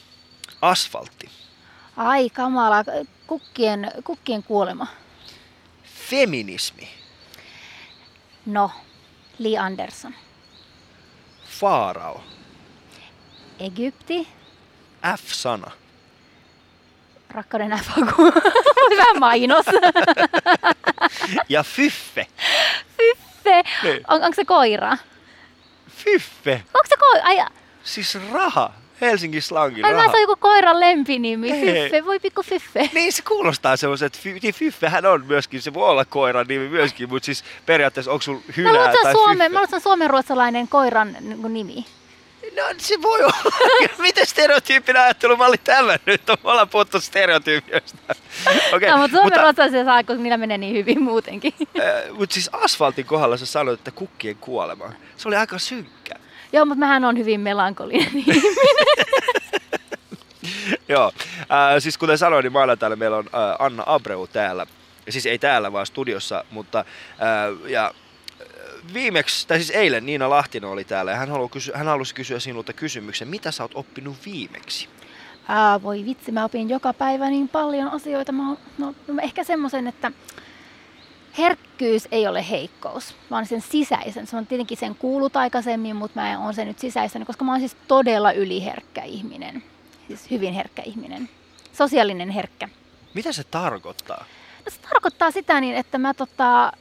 [0.62, 1.30] Asfaltti.
[1.97, 2.76] Ai kamala,
[3.26, 4.87] kukkien, kukkien kuolema.
[6.11, 6.89] Feminismi.
[8.47, 8.70] No,
[9.39, 10.14] Lee Anderson.
[11.61, 12.24] Faarao.
[13.59, 14.28] Egypti.
[15.18, 15.70] F-sana.
[17.33, 17.89] Rakkauden F
[18.91, 19.66] Hyvä mainos.
[21.49, 22.26] ja fyffe.
[22.97, 23.62] Fyffe.
[23.83, 24.01] Niin.
[24.09, 24.97] On, onko se koira?
[25.91, 26.53] Fyffe.
[26.53, 27.24] Onko se koira?
[27.24, 27.47] Ai,
[27.85, 28.72] Siis raha.
[29.01, 30.11] Helsingin slangin Ai, raha.
[30.11, 32.91] se on joku koiran lempinimi, Fyffe, voi pikku Fyffe.
[32.95, 37.26] Niin se kuulostaa semmoiset, niin Fyffehän on myöskin, se voi olla koiran nimi myöskin, mutta
[37.26, 41.16] siis periaatteessa onko sulla hynää mä tai Suomen, Mä luulen, suomenruotsalainen koiran
[41.49, 41.87] nimi.
[42.57, 43.34] No se voi olla.
[43.98, 46.36] Miten stereotyyppinen ajattelumalli tämä nyt on?
[46.44, 47.98] Me ollaan puhuttu stereotyypioista.
[48.72, 51.55] Okay, no, mutta suomenruotsalaisia saa, kun niillä menee niin hyvin muutenkin.
[51.80, 54.92] Äh, mutta siis asfaltin kohdalla sä sanoit, että kukkien kuolema.
[55.16, 56.14] Se oli aika synkkä.
[56.53, 58.42] Joo, mutta mähän on hyvin melankolinen ihminen.
[60.88, 64.66] Joo, äh, siis kuten sanoin, niin maanantaina meillä on äh, Anna Abreu täällä.
[65.09, 67.94] Siis ei täällä, vaan studiossa, mutta äh, ja
[68.95, 72.72] viimeksi, tai siis eilen Niina Lahtinen oli täällä ja hän, kysy, hän halusi kysyä sinulta
[72.72, 74.89] kysymyksen, mitä sä oot oppinut viimeksi?
[75.49, 78.33] Ää, voi vitsi, mä opin joka päivä niin paljon asioita.
[78.33, 78.43] Mä,
[78.78, 80.12] no, no, ehkä semmoisen, että
[81.39, 84.26] herkkyys ei ole heikkous, vaan sen sisäisen.
[84.26, 87.61] Se on tietenkin sen kuulut aikaisemmin, mutta mä oon sen nyt sisäisen, koska mä oon
[87.61, 89.62] siis todella yliherkkä ihminen.
[90.09, 91.28] Siis hyvin herkkä ihminen.
[91.72, 92.68] Sosiaalinen herkkä.
[93.14, 94.24] Mitä se tarkoittaa?
[94.64, 96.72] No se tarkoittaa sitä niin, että mä tota,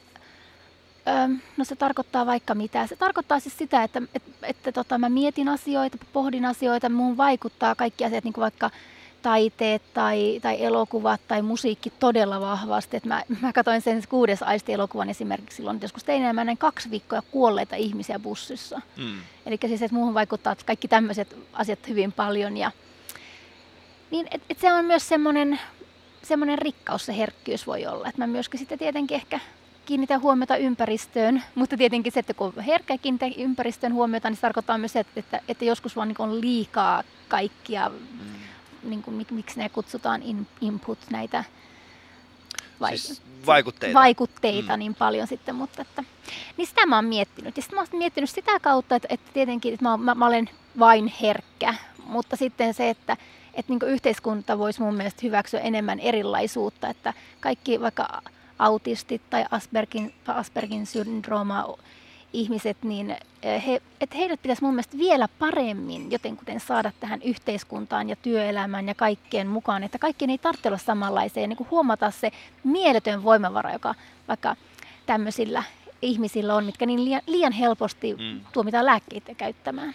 [1.56, 2.86] no se tarkoittaa vaikka mitä.
[2.86, 7.74] Se tarkoittaa siis sitä, että, että, että tota, mä mietin asioita, pohdin asioita, muun vaikuttaa
[7.74, 8.70] kaikki asiat, niin kuin vaikka
[9.22, 12.96] taiteet tai, tai elokuvat tai musiikki todella vahvasti.
[12.96, 17.22] Et mä, mä katsoin sen kuudes aisti-elokuvan esimerkiksi silloin joskus tein mä näin kaksi viikkoa
[17.30, 18.80] kuolleita ihmisiä bussissa.
[18.96, 19.18] Mm.
[19.46, 22.56] Eli siis, että muuhun vaikuttaa että kaikki tämmöiset asiat hyvin paljon.
[22.56, 22.70] Ja,
[24.10, 25.60] niin, et, et se on myös semmoinen
[26.22, 28.08] semmoinen rikkaus se herkkyys voi olla.
[28.08, 29.40] Että mä myöskin sitten tietenkin ehkä
[29.86, 34.78] kiinnitän huomiota ympäristöön, mutta tietenkin se, että kun herkkä kiinnittää ympäristöön huomiota, niin se tarkoittaa
[34.78, 38.90] myös että, että, että joskus vaan niin on liikaa kaikkia, mm.
[38.90, 41.44] niin kuin, miksi ne kutsutaan in, input, näitä
[42.80, 44.78] vai, siis vaikutteita, vaikutteita mm.
[44.78, 46.04] niin paljon sitten, mutta että,
[46.56, 47.56] niin sitä mä oon miettinyt.
[47.56, 50.50] Ja sitten mä oon miettinyt sitä kautta, että, että tietenkin että mä, mä, mä olen
[50.78, 51.74] vain herkkä,
[52.04, 53.16] mutta sitten se, että,
[53.54, 58.22] että niin yhteiskunta voisi mun mielestä hyväksyä enemmän erilaisuutta, että kaikki vaikka
[58.64, 61.76] autistit tai Aspergin, Aspergin syndrooma
[62.32, 68.08] ihmiset, niin eh, he, että heidät pitäisi mun mielestä vielä paremmin jotenkuten saada tähän yhteiskuntaan
[68.08, 72.30] ja työelämään ja kaikkeen mukaan, että kaikkien ei tarvitse olla samanlaisia, niin kuin huomata se
[72.64, 73.94] mieletön voimavara, joka
[74.28, 74.56] vaikka
[75.06, 75.62] tämmöisillä
[76.02, 78.40] ihmisillä on, mitkä niin liian, liian helposti mm.
[78.52, 79.94] tuomitaan lääkkeitä käyttämään.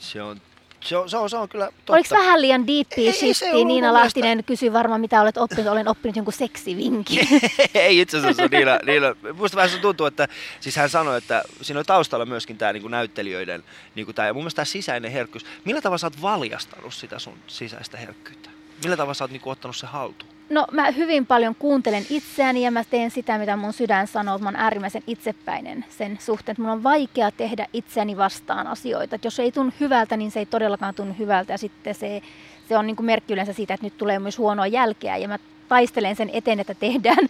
[0.00, 0.40] Se on
[0.80, 1.92] se on, se on, se on kyllä totta.
[1.92, 3.64] Oliko vähän liian deepia shifti?
[3.64, 5.66] Niina Lahtinen kysyi varmaan, mitä olet oppinut.
[5.66, 7.28] Olen oppinut jonkun seksivinkin.
[7.74, 8.78] Ei itse asiassa Niina.
[8.86, 10.28] Niina musta vähän se tuntuu, että
[10.60, 13.64] siis hän sanoi, että siinä on taustalla myöskin tämä niin näyttelijöiden,
[13.94, 15.46] niin kuin tämä, ja mun mielestä tämä sisäinen herkkyys.
[15.64, 18.50] Millä tavalla sä oot valjastanut sitä sun sisäistä herkkyyttä?
[18.82, 20.37] Millä tavalla sä oot niin kuin, ottanut se haltuun?
[20.50, 24.38] No mä hyvin paljon kuuntelen itseäni ja mä teen sitä, mitä mun sydän sanoo.
[24.38, 29.16] Mä oon äärimmäisen itsepäinen sen suhteen, että mun on vaikea tehdä itseäni vastaan asioita.
[29.16, 32.22] Et jos ei tunnu hyvältä, niin se ei todellakaan tunnu hyvältä ja sitten se,
[32.68, 35.38] se on niin merkki yleensä siitä, että nyt tulee myös huonoa jälkeä ja mä
[35.68, 37.28] taistelen sen eteen, että tehdään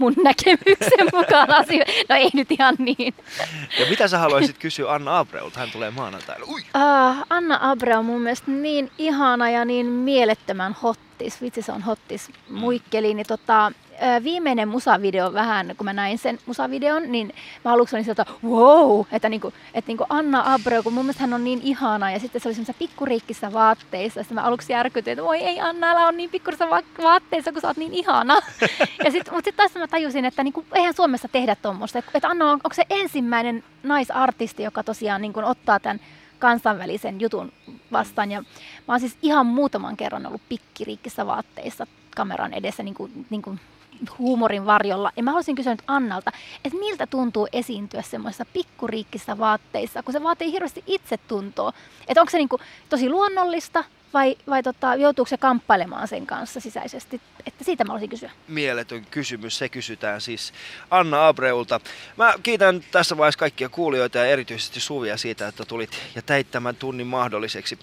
[0.00, 1.92] mun näkemyksen mukaan asioita.
[2.08, 3.14] No ei nyt ihan niin.
[3.80, 5.60] Ja mitä sä haluaisit kysyä Anna Abreulta?
[5.60, 6.44] Hän tulee maanantaina.
[6.48, 6.60] Ui.
[6.60, 11.42] Uh, Anna Abreu on mun mielestä niin ihana ja niin mielettömän hottis.
[11.42, 13.14] Vitsi se on hottis muikkeli.
[13.14, 13.72] Niin tota,
[14.24, 17.34] viimeinen musavideo vähän, kun mä näin sen musavideon, niin
[17.64, 21.34] mä aluksi olin sieltä, wow, että, niinku, että niinku Anna Abreu, kun mun mielestä hän
[21.34, 25.24] on niin ihana, ja sitten se oli semmoisessa pikkuriikkissä vaatteissa, ja mä aluksi järkytin, että
[25.24, 26.68] voi ei Anna, älä on niin pikkurissä
[27.02, 28.34] vaatteissa, kun sä oot niin ihana.
[29.04, 32.44] ja sit, mutta sitten taas mä tajusin, että niinku, eihän Suomessa tehdä tuommoista, että Anna
[32.44, 36.00] on, onko se ensimmäinen naisartisti, joka tosiaan niinku, ottaa tämän
[36.38, 37.52] kansainvälisen jutun
[37.92, 38.30] vastaan.
[38.30, 38.40] Ja
[38.88, 41.86] mä oon siis ihan muutaman kerran ollut pikkiriikkissä vaatteissa
[42.16, 43.60] kameran edessä niin kuin, niin kuin
[44.18, 45.12] huumorin varjolla.
[45.16, 46.32] Ja mä haluaisin kysyä nyt Annalta,
[46.64, 51.72] että miltä tuntuu esiintyä semmoisissa pikkuriikkissä vaatteissa, kun se vaatii hirveästi itsetuntoa.
[52.08, 53.84] Että onko se niinku tosi luonnollista
[54.14, 57.20] vai, vai tota, joutuuko se kamppailemaan sen kanssa sisäisesti?
[57.46, 58.30] Että siitä mä haluaisin kysyä.
[58.48, 60.52] Mieletön kysymys, se kysytään siis
[60.90, 61.80] Anna Abreulta.
[62.16, 66.76] Mä kiitän tässä vaiheessa kaikkia kuulijoita ja erityisesti Suvia siitä, että tulit ja teit tämän
[66.76, 67.78] tunnin mahdolliseksi.